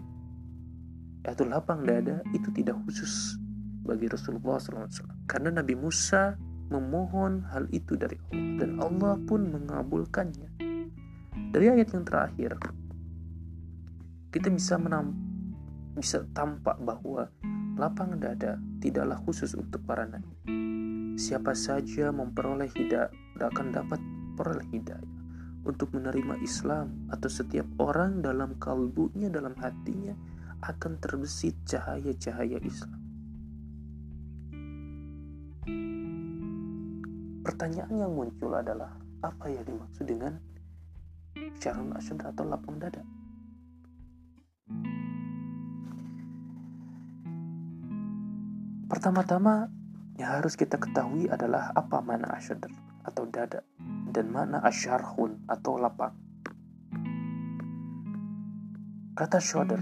yaitu 1.24 1.46
lapang 1.46 1.86
dada 1.86 2.20
itu 2.36 2.50
tidak 2.52 2.76
khusus 2.84 3.38
bagi 3.84 4.10
Rasulullah 4.10 4.60
SAW 4.60 4.90
karena 5.28 5.62
Nabi 5.62 5.76
Musa 5.76 6.36
memohon 6.72 7.44
hal 7.52 7.68
itu 7.70 7.94
dari 7.94 8.16
Allah 8.32 8.44
dan 8.58 8.70
Allah 8.78 9.14
pun 9.26 9.50
mengabulkannya. 9.50 10.50
Dari 11.54 11.66
ayat 11.70 11.90
yang 11.94 12.04
terakhir 12.06 12.58
kita 14.34 14.50
bisa 14.50 14.74
menam 14.74 15.14
bisa 15.94 16.26
tampak 16.34 16.78
bahwa 16.82 17.30
lapang 17.78 18.18
dada 18.18 18.58
tidaklah 18.82 19.18
khusus 19.22 19.54
untuk 19.54 19.82
para 19.86 20.06
nabi. 20.06 20.34
Siapa 21.14 21.54
saja 21.54 22.10
memperoleh 22.10 22.70
hidayah 22.74 23.10
akan 23.38 23.70
dapat 23.70 24.02
peroleh 24.34 24.66
hidayah 24.74 25.14
untuk 25.64 25.94
menerima 25.96 26.42
Islam 26.44 27.08
atau 27.08 27.30
setiap 27.30 27.64
orang 27.80 28.20
dalam 28.20 28.58
kalbunya 28.60 29.32
dalam 29.32 29.56
hatinya 29.56 30.12
akan 30.60 31.00
terbesit 31.00 31.56
cahaya-cahaya 31.64 32.60
Islam. 32.60 33.00
Pertanyaan 37.44 37.94
yang 37.94 38.12
muncul 38.12 38.52
adalah 38.56 38.96
apa 39.20 39.52
ya 39.52 39.60
dimaksud 39.64 40.04
dengan 40.08 40.36
syarun 41.60 41.92
asyad 41.96 42.20
atau 42.24 42.44
lapang 42.44 42.80
dada? 42.80 43.04
Pertama-tama 48.84 49.72
yang 50.20 50.40
harus 50.40 50.54
kita 50.60 50.76
ketahui 50.76 51.26
adalah 51.32 51.72
apa 51.72 52.04
mana 52.04 52.36
asyadr 52.36 52.68
atau 53.00 53.24
dada 53.26 53.64
dan 54.12 54.28
mana 54.28 54.60
asyarhun 54.60 55.40
atau 55.48 55.80
lapang. 55.80 56.12
Kata 59.14 59.38
shoulder 59.40 59.80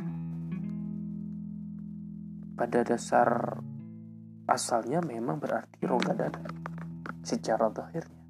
pada 2.55 2.85
dasar 2.85 3.59
asalnya 4.47 5.03
memang 5.03 5.43
berarti 5.43 5.83
rongga 5.83 6.15
dada 6.15 6.47
secara 7.27 7.75
zahirnya. 7.75 8.23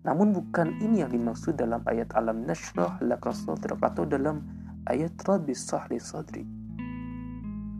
Namun 0.00 0.32
bukan 0.32 0.80
ini 0.80 1.04
yang 1.04 1.12
dimaksud 1.12 1.60
dalam 1.60 1.84
ayat 1.84 2.16
alam 2.16 2.48
nashrah 2.48 2.96
laka 3.04 3.36
sadrak 3.36 3.84
atau 3.84 4.08
dalam 4.08 4.40
ayat 4.88 5.12
rabbi 5.28 5.52
sahli 5.52 6.00
sadri. 6.00 6.59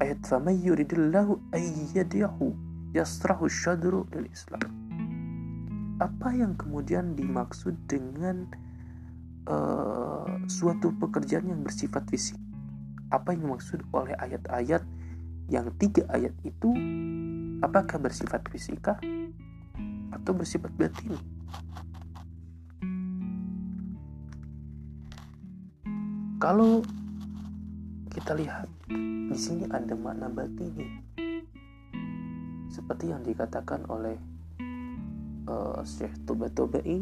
Ayat 0.01 0.25
faman 0.25 0.57
yuridillahu 0.65 1.37
ayyadiyahu 1.53 2.57
yasrahu 2.97 3.53
syadru 3.53 4.09
lil 4.17 4.25
Islam. 4.33 4.65
Apa 6.01 6.33
yang 6.33 6.57
kemudian 6.57 7.13
dimaksud 7.13 7.77
dengan 7.85 8.49
uh, 9.45 10.41
suatu 10.49 10.97
pekerjaan 10.97 11.53
yang 11.53 11.61
bersifat 11.61 12.09
fisik? 12.09 12.41
Apa 13.13 13.37
yang 13.37 13.45
dimaksud 13.45 13.85
oleh 13.93 14.17
ayat-ayat 14.17 14.81
yang 15.53 15.69
tiga 15.77 16.09
ayat 16.09 16.33
itu 16.49 16.73
apakah 17.61 18.01
bersifat 18.01 18.41
fisika 18.49 18.97
atau 20.17 20.33
bersifat 20.33 20.73
batin? 20.81 21.13
Kalau 26.41 26.81
kita 28.11 28.35
lihat 28.35 28.67
di 29.31 29.39
sini 29.39 29.71
ada 29.71 29.95
makna 29.95 30.27
batini 30.27 30.87
seperti 32.67 33.15
yang 33.15 33.23
dikatakan 33.23 33.87
oleh 33.87 34.19
uh, 35.47 35.79
Syekh 35.87 36.19
Toba-Tobai 36.27 36.99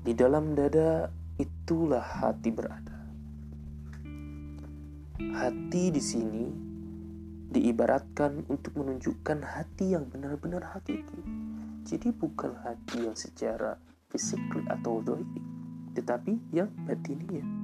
di 0.00 0.12
dalam 0.16 0.56
dada 0.56 1.12
itulah 1.36 2.00
hati 2.00 2.48
berada. 2.48 2.96
Hati 5.20 5.92
di 5.92 6.00
sini 6.00 6.44
diibaratkan 7.52 8.48
untuk 8.48 8.80
menunjukkan 8.80 9.44
hati 9.44 9.92
yang 9.92 10.08
benar-benar 10.08 10.72
hakiki. 10.72 11.20
Jadi 11.84 12.08
bukan 12.16 12.56
hati 12.64 13.04
yang 13.04 13.16
secara 13.16 13.76
fisik 14.08 14.40
atau 14.72 15.04
dohiri, 15.04 15.44
tetapi 15.92 16.40
yang 16.56 16.72
batininya. 16.88 17.59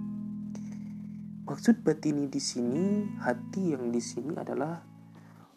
Maksud 1.46 1.86
batini 1.86 2.26
di 2.26 2.42
sini, 2.42 3.06
hati 3.22 3.70
yang 3.70 3.94
di 3.94 4.02
sini 4.02 4.34
adalah 4.34 4.82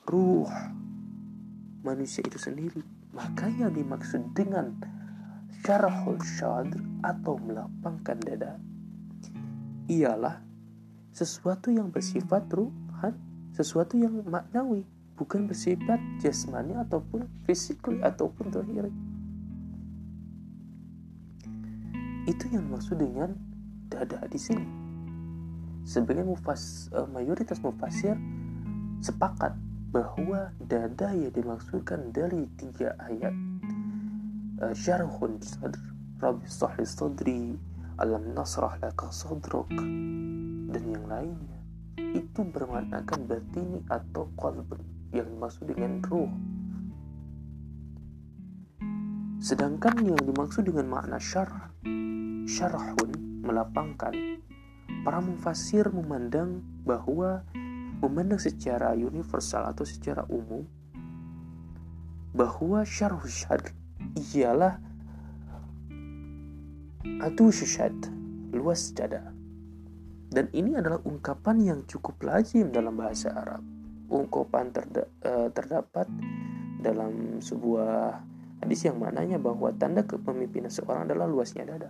ruh 0.05 0.45
manusia 1.81 2.21
itu 2.21 2.37
sendiri. 2.37 2.85
Maka 3.09 3.49
yang 3.49 3.73
dimaksud 3.73 4.37
dengan 4.37 4.77
syarahul 5.65 6.21
syadr 6.21 6.77
atau 7.01 7.41
melapangkan 7.41 8.21
dada 8.21 8.61
ialah 9.89 10.45
sesuatu 11.09 11.73
yang 11.73 11.89
bersifat 11.89 12.45
ruhan, 12.53 13.17
sesuatu 13.57 13.97
yang 13.97 14.21
maknawi, 14.29 14.85
bukan 15.17 15.49
bersifat 15.49 15.97
jasmani 16.21 16.77
ataupun 16.77 17.25
fisikly 17.49 17.97
ataupun 18.05 18.53
dohiri. 18.53 18.93
Itu 22.29 22.45
yang 22.53 22.69
dimaksud 22.69 23.01
dengan 23.01 23.33
dada 23.89 24.21
di 24.29 24.37
sini. 24.37 24.78
Sebagian 25.89 26.29
mufas, 26.29 26.85
uh, 26.93 27.09
mayoritas 27.09 27.57
mufasir 27.65 28.13
sepakat 29.01 29.57
bahwa 29.89 30.53
dada 30.61 31.09
yang 31.17 31.33
dimaksudkan 31.33 32.13
dari 32.13 32.45
tiga 32.61 32.93
ayat 33.01 33.33
uh, 34.61 34.69
syarhun 34.77 35.41
sadr 35.41 35.81
Rabbi 36.21 36.45
sahli 36.45 36.85
sadri 36.85 37.57
alam 37.97 38.37
nasrah 38.37 38.77
laka 38.77 39.09
dan 40.69 40.83
yang 40.85 41.09
lainnya 41.09 41.57
itu 41.97 42.45
bermaknakan 42.45 43.25
batini 43.25 43.81
atau 43.89 44.29
qalb 44.37 44.69
yang 45.09 45.25
dimaksud 45.25 45.65
dengan 45.73 46.05
ruh. 46.05 46.29
Sedangkan 49.41 50.05
yang 50.05 50.21
dimaksud 50.21 50.69
dengan 50.69 50.85
makna 50.85 51.17
syarh 51.17 51.73
syarhun 52.45 53.41
melapangkan 53.41 54.13
para 55.03 55.23
mufasir 55.23 55.87
memandang 55.89 56.59
bahwa 56.83 57.43
memandang 57.99 58.39
secara 58.39 58.95
universal 58.95 59.67
atau 59.67 59.83
secara 59.83 60.23
umum 60.31 60.63
bahwa 62.31 62.85
syarh 62.85 63.19
syad 63.25 63.63
ialah 64.35 64.79
atau 67.19 67.51
syad 67.51 67.95
luas 68.53 68.91
dada. 68.95 69.33
Dan 70.29 70.45
ini 70.53 70.77
adalah 70.77 71.01
ungkapan 71.01 71.57
yang 71.57 71.79
cukup 71.89 72.21
lazim 72.21 72.69
dalam 72.69 72.93
bahasa 72.93 73.33
Arab. 73.33 73.65
Ungkapan 74.13 74.69
terda 74.69 75.03
eh, 75.25 75.49
terdapat 75.49 76.05
dalam 76.79 77.41
sebuah 77.41 78.21
hadis 78.61 78.85
yang 78.85 79.01
maknanya 79.01 79.41
bahwa 79.41 79.73
tanda 79.73 80.05
kepemimpinan 80.05 80.69
seorang 80.69 81.09
adalah 81.09 81.25
luasnya 81.25 81.65
dada 81.65 81.89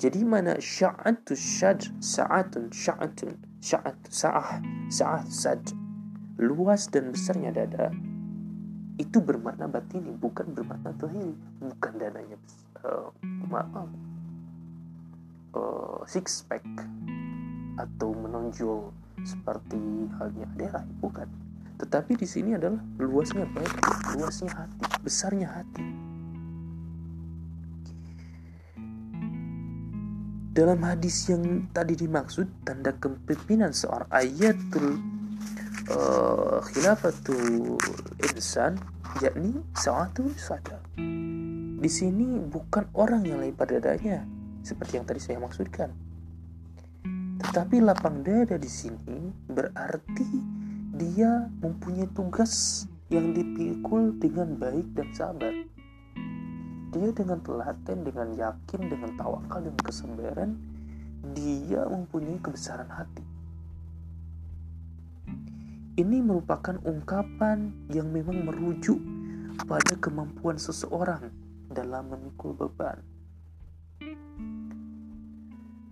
jadi 0.00 0.24
mana 0.24 0.56
sya'atu 0.56 1.36
syad 1.36 1.84
sa'atun 2.00 2.72
sya'atun 2.72 3.36
sya'at 3.60 4.00
sa'ah 4.08 4.56
sa'ah 4.88 5.28
sad. 5.28 5.60
Luas 6.40 6.88
dan 6.88 7.12
besarnya 7.12 7.52
dada. 7.52 7.92
Itu 8.96 9.20
bermakna 9.20 9.68
batini 9.68 10.16
bukan 10.16 10.56
bermakna 10.56 10.96
zahiri 10.96 11.36
bukan 11.60 11.92
dananya 12.00 12.40
uh, 12.80 13.12
maaf. 13.44 13.92
Uh, 15.52 16.00
six 16.08 16.48
pack. 16.48 16.64
Atau 17.76 18.16
menonjol 18.16 18.96
seperti 19.20 20.08
halnya 20.16 20.48
daerah 20.56 20.84
bukan. 21.04 21.28
Tetapi 21.76 22.16
di 22.16 22.24
sini 22.24 22.56
adalah 22.56 22.80
luasnya 22.96 23.44
baik 23.52 23.72
luasnya 24.16 24.52
hati 24.52 24.84
besarnya 25.00 25.48
hati 25.48 25.99
Dalam 30.50 30.82
hadis 30.82 31.30
yang 31.30 31.70
tadi 31.70 31.94
dimaksud 31.94 32.66
tanda 32.66 32.90
kepemimpinan 32.98 33.70
seorang 33.70 34.10
ayatul 34.10 34.98
uh, 35.86 36.58
khilafatul 36.74 37.78
insan 38.18 38.74
yakni 39.22 39.62
sa'atu 39.78 40.26
sada. 40.34 40.82
Di 41.78 41.86
sini 41.86 42.42
bukan 42.50 42.90
orang 42.98 43.30
yang 43.30 43.38
lebar 43.38 43.70
dadanya 43.70 44.26
seperti 44.66 44.98
yang 44.98 45.06
tadi 45.06 45.22
saya 45.22 45.38
maksudkan. 45.38 45.94
Tetapi 47.38 47.78
lapang 47.86 48.26
dada 48.26 48.58
di 48.58 48.66
sini 48.66 49.30
berarti 49.46 50.28
dia 50.98 51.46
mempunyai 51.62 52.10
tugas 52.10 52.84
yang 53.06 53.30
dipikul 53.30 54.18
dengan 54.18 54.58
baik 54.58 54.98
dan 54.98 55.14
sabar 55.14 55.54
dia 56.90 57.14
dengan 57.14 57.38
telaten, 57.38 58.02
dengan 58.02 58.34
yakin, 58.34 58.90
dengan 58.90 59.14
tawakal, 59.14 59.62
dengan 59.62 59.82
kesembaran, 59.86 60.50
dia 61.38 61.86
mempunyai 61.86 62.42
kebesaran 62.42 62.90
hati. 62.90 63.22
Ini 65.94 66.18
merupakan 66.18 66.74
ungkapan 66.82 67.86
yang 67.94 68.10
memang 68.10 68.42
merujuk 68.42 68.98
pada 69.70 69.94
kemampuan 70.02 70.58
seseorang 70.58 71.30
dalam 71.70 72.10
memikul 72.10 72.58
beban. 72.58 72.98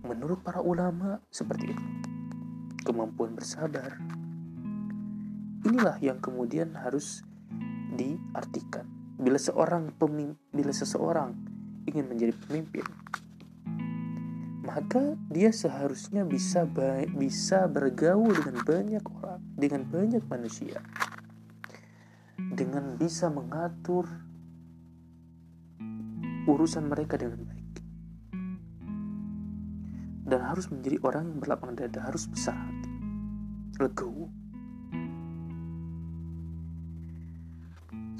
Menurut 0.03 0.43
para 0.43 0.59
ulama 0.59 1.23
seperti 1.31 1.71
itu. 1.71 1.85
Kemampuan 2.83 3.37
bersabar. 3.37 4.01
Inilah 5.63 6.01
yang 6.01 6.17
kemudian 6.17 6.73
harus 6.73 7.21
diartikan 7.93 8.98
bila 9.19 9.35
seorang 9.35 9.91
pemimpin, 9.99 10.39
bila 10.55 10.71
seseorang 10.71 11.35
ingin 11.85 12.07
menjadi 12.07 12.33
pemimpin 12.47 12.87
maka 14.69 15.17
dia 15.33 15.49
seharusnya 15.49 16.21
bisa 16.29 16.61
baik, 16.61 17.17
bisa 17.17 17.65
bergaul 17.65 18.29
dengan 18.29 18.61
banyak 18.61 19.01
orang 19.01 19.41
dengan 19.57 19.81
banyak 19.89 20.21
manusia. 20.29 20.77
Dengan 22.37 22.93
bisa 22.93 23.33
mengatur 23.33 24.05
urusan 26.45 26.85
mereka 26.85 27.17
dengan 27.17 27.49
baik. 27.49 27.69
Dan 30.29 30.41
harus 30.45 30.69
menjadi 30.69 31.01
orang 31.01 31.33
yang 31.33 31.41
berlapang 31.41 31.73
dada 31.73 32.05
harus 32.05 32.29
besar 32.29 32.53
hati 32.53 32.93
legowo 33.81 34.38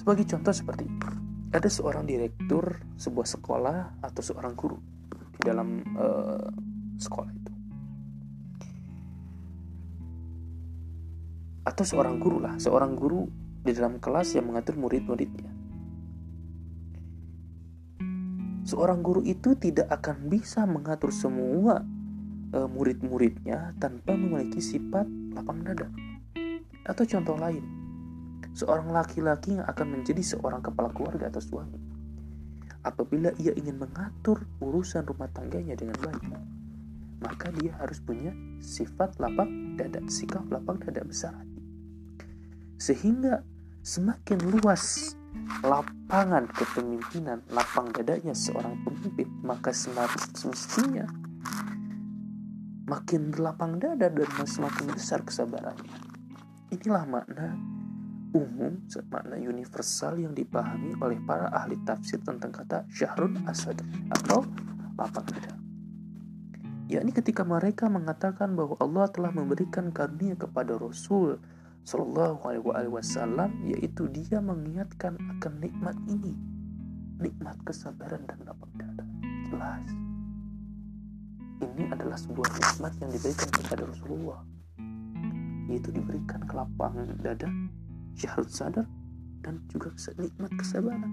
Sebagai 0.09 0.25
contoh 0.25 0.49
seperti 0.57 0.89
ada 1.53 1.69
seorang 1.69 2.09
direktur 2.09 2.81
sebuah 2.97 3.29
sekolah 3.29 4.01
atau 4.01 4.21
seorang 4.25 4.57
guru 4.57 4.81
di 5.37 5.41
dalam 5.45 5.85
uh, 5.85 6.49
sekolah 6.97 7.29
itu. 7.29 7.53
Atau 11.61 11.85
seorang 11.85 12.17
guru 12.17 12.41
lah, 12.41 12.57
seorang 12.57 12.97
guru 12.97 13.29
di 13.61 13.69
dalam 13.69 14.01
kelas 14.01 14.33
yang 14.33 14.49
mengatur 14.49 14.81
murid-muridnya. 14.81 15.53
Seorang 18.65 19.05
guru 19.05 19.21
itu 19.29 19.53
tidak 19.61 19.93
akan 19.93 20.25
bisa 20.25 20.65
mengatur 20.65 21.13
semua 21.13 21.85
uh, 22.57 22.65
murid-muridnya 22.65 23.77
tanpa 23.77 24.17
memiliki 24.17 24.57
sifat 24.57 25.05
lapang 25.37 25.61
dada. 25.61 25.85
Atau 26.89 27.05
contoh 27.05 27.37
lain, 27.37 27.78
seorang 28.59 28.91
laki-laki 28.91 29.55
yang 29.55 29.63
akan 29.63 29.87
menjadi 29.99 30.19
seorang 30.35 30.59
kepala 30.59 30.91
keluarga 30.91 31.31
atau 31.31 31.39
suami. 31.39 31.79
Apabila 32.83 33.31
ia 33.39 33.55
ingin 33.55 33.79
mengatur 33.79 34.43
urusan 34.59 35.07
rumah 35.07 35.31
tangganya 35.31 35.79
dengan 35.79 35.95
baik, 36.03 36.23
maka 37.23 37.51
dia 37.55 37.75
harus 37.79 37.99
punya 38.03 38.31
sifat 38.59 39.19
lapang 39.19 39.75
dada, 39.75 39.99
sikap 40.07 40.47
lapang 40.51 40.79
dada 40.83 41.03
besar 41.03 41.35
hati. 41.35 41.59
sehingga 42.79 43.43
semakin 43.83 44.39
luas 44.55 45.11
lapangan 45.59 46.47
kepemimpinan 46.47 47.43
lapang 47.51 47.91
dadanya 47.91 48.31
seorang 48.31 48.79
pemimpin 48.87 49.27
maka 49.43 49.75
semestinya 49.75 51.03
makin 52.87 53.35
berlapang 53.35 53.83
dada 53.83 54.07
dan 54.07 54.47
semakin 54.47 54.95
besar 54.95 55.19
kesabarannya 55.27 55.91
inilah 56.71 57.03
makna 57.03 57.59
umum 58.33 58.85
makna 59.09 59.37
universal 59.41 60.17
yang 60.21 60.37
dipahami 60.37 60.93
oleh 61.01 61.17
para 61.25 61.49
ahli 61.49 61.77
tafsir 61.81 62.21
tentang 62.21 62.53
kata 62.53 62.85
syahrun 62.93 63.41
asad 63.49 63.77
atau 64.13 64.45
lapang 64.97 65.25
dada. 65.25 65.57
Yakni 66.89 67.13
ketika 67.13 67.45
mereka 67.45 67.85
mengatakan 67.85 68.57
bahwa 68.57 68.73
Allah 68.81 69.05
telah 69.13 69.29
memberikan 69.29 69.93
karunia 69.93 70.33
kepada 70.33 70.73
Rasul 70.77 71.37
Shallallahu 71.85 72.41
Alaihi 72.45 72.89
Wasallam 72.89 73.53
yaitu 73.65 74.09
dia 74.09 74.41
mengingatkan 74.41 75.17
akan 75.37 75.53
nikmat 75.61 75.97
ini 76.09 76.33
nikmat 77.19 77.57
kesabaran 77.65 78.25
dan 78.25 78.39
lapang 78.45 78.73
dada. 78.77 79.05
Jelas. 79.49 79.85
Ini 81.59 81.91
adalah 81.91 82.15
sebuah 82.15 82.49
nikmat 82.55 82.93
yang 83.03 83.11
diberikan 83.11 83.49
kepada 83.51 83.83
Rasulullah 83.85 84.41
yaitu 85.69 85.93
diberikan 85.93 86.41
kelapang 86.49 86.97
dada 87.21 87.45
syahrul 88.15 88.49
sadar 88.49 88.87
dan 89.43 89.61
juga 89.71 89.93
nikmat 90.17 90.51
kesabaran. 90.59 91.11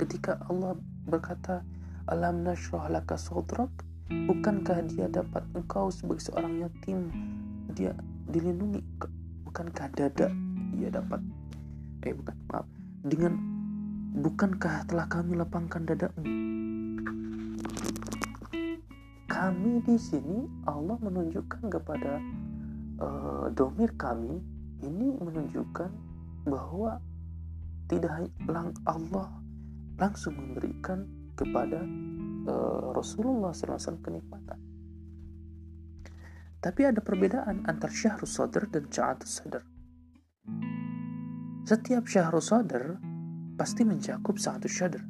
Ketika 0.00 0.40
Allah 0.48 0.76
berkata 1.06 1.60
alam 2.08 2.42
nashrah 2.42 2.88
laka 2.88 3.20
sodrak 3.20 3.70
bukankah 4.10 4.82
dia 4.90 5.06
dapat 5.06 5.44
engkau 5.54 5.92
sebagai 5.92 6.24
seorang 6.26 6.64
yatim? 6.64 7.12
Dia 7.76 7.94
dilindungi. 8.26 8.82
Bukankah 9.46 9.90
dada 9.94 10.30
ia 10.74 10.90
dapat? 10.90 11.22
Eh 12.02 12.14
bukan 12.16 12.36
maaf. 12.50 12.66
Dengan 13.04 13.34
bukankah 14.18 14.88
telah 14.90 15.06
kami 15.06 15.38
lapangkan 15.38 15.86
dadamu? 15.86 16.22
Kami 19.30 19.72
di 19.86 19.96
sini 19.96 20.48
Allah 20.66 20.98
menunjukkan 20.98 21.70
kepada 21.70 22.18
uh, 22.98 23.46
domir 23.54 23.94
kami 23.94 24.42
ini 24.82 25.12
menunjukkan 25.16 25.90
bahwa 26.48 27.00
tidak 27.86 28.30
lang 28.48 28.72
Allah 28.86 29.28
langsung 30.00 30.38
memberikan 30.38 31.04
kepada 31.36 31.84
uh, 32.48 32.94
Rasulullah 32.96 33.52
SAW 33.52 34.00
kenikmatan 34.00 34.70
tapi 36.60 36.84
ada 36.84 37.00
perbedaan 37.00 37.64
antara 37.64 37.88
syahrus 37.88 38.36
sadr 38.36 38.68
dan 38.68 38.84
ca'atus 38.92 39.40
sadr. 39.40 39.64
Setiap 41.64 42.04
syahrus 42.04 42.52
sadr 42.52 43.00
pasti 43.56 43.80
mencakup 43.88 44.36
satu 44.36 44.68
sadr. 44.68 45.00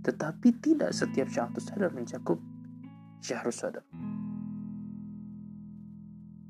Tetapi 0.00 0.48
tidak 0.56 0.96
setiap 0.96 1.28
syahrus 1.28 1.68
sadr 1.68 1.92
mencakup 1.92 2.40
syahrus 3.20 3.60
sadr. 3.60 3.84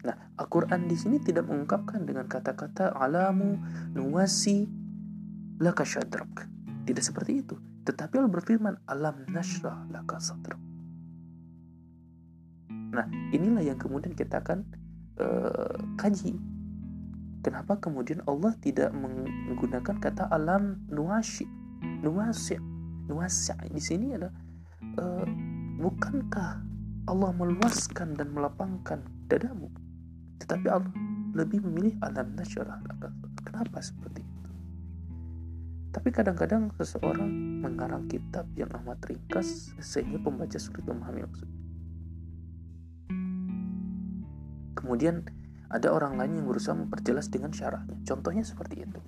Nah, 0.06 0.14
Al-Quran 0.38 0.86
di 0.86 0.94
sini 0.94 1.18
tidak 1.18 1.50
mengungkapkan 1.50 2.06
dengan 2.06 2.30
kata-kata 2.30 2.94
alamu 2.94 3.58
nuwasi 3.90 4.70
laka 5.58 5.82
syadrak. 5.82 6.46
Tidak 6.86 7.02
seperti 7.02 7.42
itu. 7.42 7.58
Tetapi 7.82 8.22
Allah 8.22 8.30
berfirman 8.30 8.74
alam 8.86 9.26
nashrah 9.26 9.90
laka 9.90 10.22
sadrak. 10.22 10.62
Nah, 12.70 13.06
inilah 13.34 13.66
yang 13.66 13.78
kemudian 13.82 14.14
kita 14.14 14.38
akan 14.42 14.62
uh, 15.18 15.74
kaji. 15.98 16.38
Kenapa 17.42 17.78
kemudian 17.82 18.22
Allah 18.30 18.54
tidak 18.62 18.94
menggunakan 18.94 19.98
kata 20.02 20.30
alam 20.30 20.82
nuwasi, 20.90 21.46
nuwasi, 22.02 22.58
nuwasi 23.06 23.54
di 23.70 23.82
sini 23.82 24.18
ada 24.18 24.30
uh, 24.98 25.26
bukankah 25.78 26.62
Allah 27.06 27.30
meluaskan 27.38 28.18
dan 28.18 28.34
melapangkan 28.34 29.02
dadamu? 29.30 29.70
Tetapi 30.40 30.66
Allah 30.68 30.92
lebih 31.36 31.60
memilih 31.64 31.94
alam 32.00 32.32
nasyarah. 32.32 32.80
Kenapa 33.44 33.78
seperti 33.84 34.24
itu? 34.24 34.50
Tapi 35.92 36.08
kadang-kadang 36.12 36.72
seseorang 36.76 37.28
mengarang 37.64 38.04
kitab 38.08 38.44
yang 38.56 38.68
amat 38.84 39.00
ringkas 39.08 39.72
sehingga 39.80 40.20
pembaca 40.20 40.56
sulit 40.60 40.84
memahami 40.84 41.24
maksudnya. 41.24 41.60
Kemudian 44.76 45.24
ada 45.72 45.90
orang 45.90 46.20
lain 46.20 46.40
yang 46.40 46.46
berusaha 46.46 46.76
memperjelas 46.76 47.32
dengan 47.32 47.50
syarahnya. 47.50 47.96
Contohnya 48.06 48.44
seperti 48.44 48.86
itu. 48.86 49.00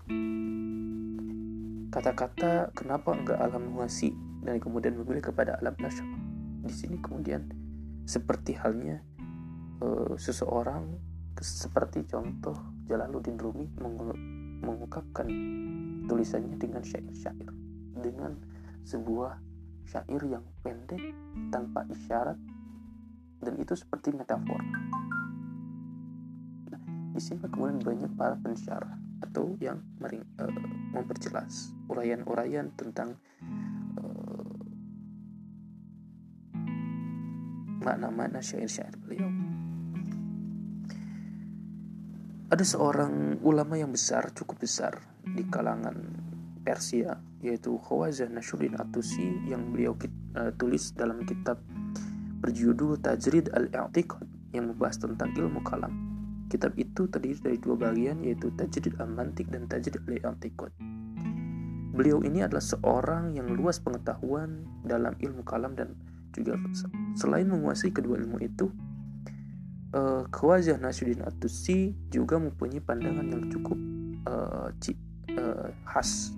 Kata-kata 1.89 2.73
kenapa 2.77 3.15
enggak 3.15 3.39
alam 3.41 3.73
nuasi 3.73 4.13
dan 4.45 4.61
kemudian 4.61 4.97
memilih 4.97 5.33
kepada 5.33 5.57
alam 5.61 5.77
nasyar. 5.79 6.05
Di 6.65 6.75
sini 6.75 6.99
kemudian 7.01 7.49
seperti 8.09 8.57
halnya 8.57 9.05
uh, 9.85 10.17
seseorang 10.17 11.08
seperti 11.41 12.07
contoh 12.07 12.57
Jalaluddin 12.87 13.39
Rumi 13.39 13.67
mengungkapkan 14.63 15.29
tulisannya 16.09 16.57
dengan 16.59 16.83
syair-syair 16.83 17.51
dengan 17.99 18.39
sebuah 18.87 19.39
syair 19.87 20.23
yang 20.27 20.45
pendek 20.63 21.15
tanpa 21.51 21.85
isyarat 21.91 22.39
dan 23.43 23.55
itu 23.59 23.75
seperti 23.79 24.15
metafor 24.15 24.61
di 27.19 27.27
sini 27.27 27.43
kemudian 27.51 27.83
banyak 27.83 28.15
para 28.15 28.39
pensyarah 28.39 28.95
atau 29.27 29.59
yang 29.59 29.83
mering, 29.99 30.23
uh, 30.39 30.55
memperjelas 30.95 31.75
uraian-uraian 31.91 32.71
tentang 32.79 33.19
uh, 33.99 34.55
makna-makna 37.83 38.39
syair-syair 38.39 38.95
beliau. 39.03 39.48
Ada 42.49 42.65
seorang 42.65 43.45
ulama 43.45 43.77
yang 43.77 43.93
besar, 43.93 44.33
cukup 44.33 44.65
besar 44.65 44.97
di 45.21 45.45
kalangan 45.53 46.01
Persia, 46.65 47.21
yaitu 47.45 47.77
Khawazah 47.77 48.33
Nasruddin 48.33 48.73
Atusi 48.81 49.45
yang 49.45 49.69
beliau 49.69 49.93
uh, 50.33 50.49
tulis 50.57 50.97
dalam 50.97 51.29
kitab 51.29 51.61
berjudul 52.41 53.05
Tajrid 53.05 53.53
al-I'tiqad 53.53 54.57
yang 54.57 54.73
membahas 54.73 54.97
tentang 54.97 55.37
ilmu 55.37 55.61
kalam 55.61 55.93
Kitab 56.49 56.73
itu 56.81 57.05
terdiri 57.13 57.37
dari 57.37 57.59
dua 57.61 57.77
bagian 57.77 58.25
yaitu 58.25 58.49
Tajrid 58.57 58.97
al-Mantik 58.97 59.53
dan 59.53 59.69
Tajrid 59.69 60.01
al-I'tiqad. 60.09 60.73
Beliau 61.93 62.25
ini 62.25 62.41
adalah 62.41 62.65
seorang 62.65 63.37
yang 63.37 63.53
luas 63.53 63.77
pengetahuan 63.77 64.65
dalam 64.89 65.13
ilmu 65.21 65.45
kalam 65.45 65.77
dan 65.77 65.93
juga 66.33 66.57
selain 67.13 67.45
menguasai 67.45 67.93
kedua 67.93 68.17
ilmu 68.17 68.41
itu, 68.41 68.73
uh, 69.99 70.23
Khawajah 70.31 70.79
Nasruddin 70.79 71.27
At-Tusi 71.27 71.91
juga 72.15 72.39
mempunyai 72.39 72.79
pandangan 72.79 73.27
yang 73.27 73.51
cukup 73.51 73.79
uh, 74.31 74.71
uh, 74.71 75.69
khas. 75.91 76.31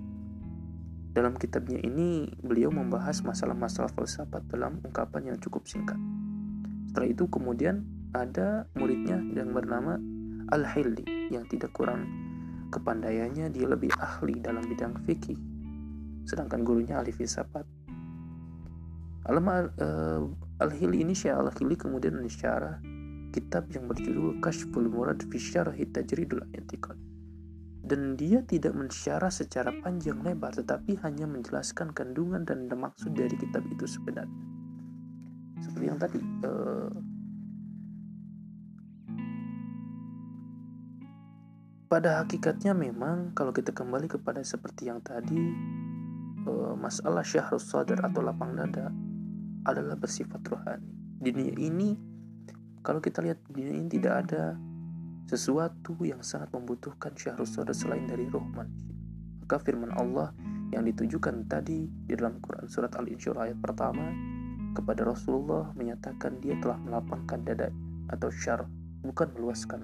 Dalam 1.11 1.35
kitabnya 1.35 1.77
ini, 1.83 2.31
beliau 2.39 2.71
membahas 2.71 3.21
masalah-masalah 3.21 3.91
falsafat 3.93 4.47
dalam 4.49 4.79
ungkapan 4.81 5.35
yang 5.35 5.37
cukup 5.37 5.67
singkat. 5.67 5.99
Setelah 6.89 7.07
itu 7.11 7.27
kemudian 7.27 7.83
ada 8.15 8.67
muridnya 8.75 9.19
yang 9.35 9.51
bernama 9.51 9.99
Al-Hilli 10.51 11.31
yang 11.31 11.47
tidak 11.47 11.71
kurang 11.71 12.07
kepandaiannya 12.71 13.51
dia 13.51 13.67
lebih 13.67 13.91
ahli 13.99 14.39
dalam 14.39 14.63
bidang 14.67 14.95
fikih 15.07 15.39
sedangkan 16.27 16.63
gurunya 16.63 16.99
ahli 16.99 17.11
filsafat 17.15 17.63
Al-Hilli 19.31 21.07
ini 21.07 21.15
Syekh 21.15 21.35
Al-Hilli 21.35 21.75
kemudian 21.79 22.19
mensyarah 22.19 22.83
kitab 23.31 23.71
yang 23.71 23.87
berjudul 23.87 24.43
Kashful 24.43 24.91
Murad 24.91 25.23
fi 25.25 25.39
Syarhi 25.39 25.87
Tajridul 25.87 26.43
dan 27.81 28.15
dia 28.15 28.39
tidak 28.45 28.71
mensyarah 28.71 29.27
secara 29.33 29.73
panjang 29.83 30.23
lebar 30.23 30.55
tetapi 30.55 30.95
hanya 31.03 31.27
menjelaskan 31.27 31.91
kandungan 31.91 32.47
dan 32.47 32.69
maksud 32.71 33.11
dari 33.11 33.35
kitab 33.35 33.67
itu 33.67 33.83
sebenarnya. 33.83 34.41
Seperti 35.59 35.85
yang 35.91 35.99
tadi 35.99 36.17
uh, 36.45 36.93
pada 41.91 42.23
hakikatnya 42.23 42.71
memang 42.71 43.35
kalau 43.35 43.51
kita 43.51 43.75
kembali 43.75 44.07
kepada 44.07 44.39
seperti 44.45 44.87
yang 44.87 45.03
tadi 45.03 45.41
uh, 46.47 46.77
masalah 46.79 47.27
syahrus 47.27 47.67
sadar 47.67 48.07
atau 48.07 48.23
lapang 48.23 48.55
dada 48.55 48.87
adalah 49.67 49.99
bersifat 49.99 50.39
rohani. 50.47 50.87
Di 51.21 51.29
dunia 51.35 51.59
ini 51.59 52.10
kalau 52.81 52.97
kita 53.01 53.21
lihat 53.21 53.37
dunia 53.49 53.77
ini 53.77 53.87
tidak 53.89 54.25
ada 54.27 54.57
sesuatu 55.29 55.95
yang 56.01 56.25
sangat 56.25 56.49
membutuhkan 56.51 57.13
syahrus 57.13 57.53
sadar 57.53 57.77
selain 57.77 58.09
dari 58.09 58.25
roh 58.27 58.43
manusia 58.43 58.93
maka 59.45 59.61
firman 59.61 59.93
Allah 59.95 60.33
yang 60.73 60.87
ditujukan 60.87 61.45
tadi 61.45 61.85
di 61.85 62.13
dalam 62.15 62.41
Quran 62.41 62.65
surat 62.71 62.95
Al-Insyirah 62.97 63.51
ayat 63.51 63.59
pertama 63.59 64.11
kepada 64.71 65.03
Rasulullah 65.03 65.75
menyatakan 65.75 66.39
dia 66.39 66.55
telah 66.63 66.79
melapangkan 66.79 67.43
dada 67.43 67.67
atau 68.09 68.31
syar 68.31 68.63
bukan 69.03 69.27
meluaskan 69.35 69.83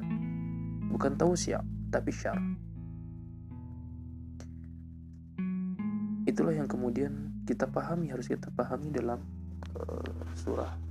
bukan 0.88 1.20
tahu 1.20 1.36
siap 1.36 1.64
tapi 1.92 2.12
syar. 2.12 2.40
Itulah 6.28 6.52
yang 6.52 6.68
kemudian 6.68 7.44
kita 7.48 7.68
pahami 7.68 8.12
harus 8.12 8.28
kita 8.28 8.52
pahami 8.52 8.92
dalam 8.92 9.24
uh, 9.76 10.28
surah 10.36 10.87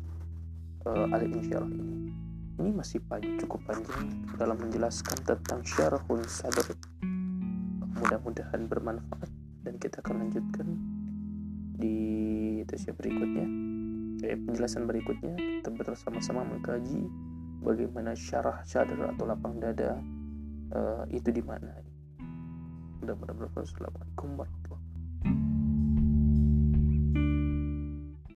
uh, 0.87 1.07
Al-Insyirah 1.11 1.67
ini. 1.67 2.15
Ini 2.57 2.71
masih 2.73 3.05
panjang, 3.05 3.37
cukup 3.43 3.61
panjang 3.69 4.25
dalam 4.41 4.57
menjelaskan 4.57 5.19
tentang 5.27 5.61
syarahun 5.61 6.25
sadr. 6.25 6.73
Mudah-mudahan 8.01 8.65
bermanfaat 8.65 9.29
dan 9.67 9.77
kita 9.77 10.01
akan 10.01 10.25
lanjutkan 10.25 10.69
di 11.77 11.97
tasya 12.65 12.97
berikutnya. 12.97 13.45
Eh, 14.25 14.39
penjelasan 14.41 14.89
berikutnya 14.89 15.37
kita 15.37 15.69
bersama-sama 15.77 16.49
mengkaji 16.49 17.05
bagaimana 17.61 18.17
syarah 18.17 18.65
sadar 18.65 19.13
atau 19.13 19.29
lapang 19.29 19.61
dada 19.61 20.01
uh, 20.73 21.05
itu 21.13 21.29
di 21.29 21.45
mana. 21.45 21.77
Mudah-mudahan 23.05 23.37
bermanfaat. 23.37 23.69
Assalamualaikum 23.69 24.29
warahmatullahi 24.41 24.66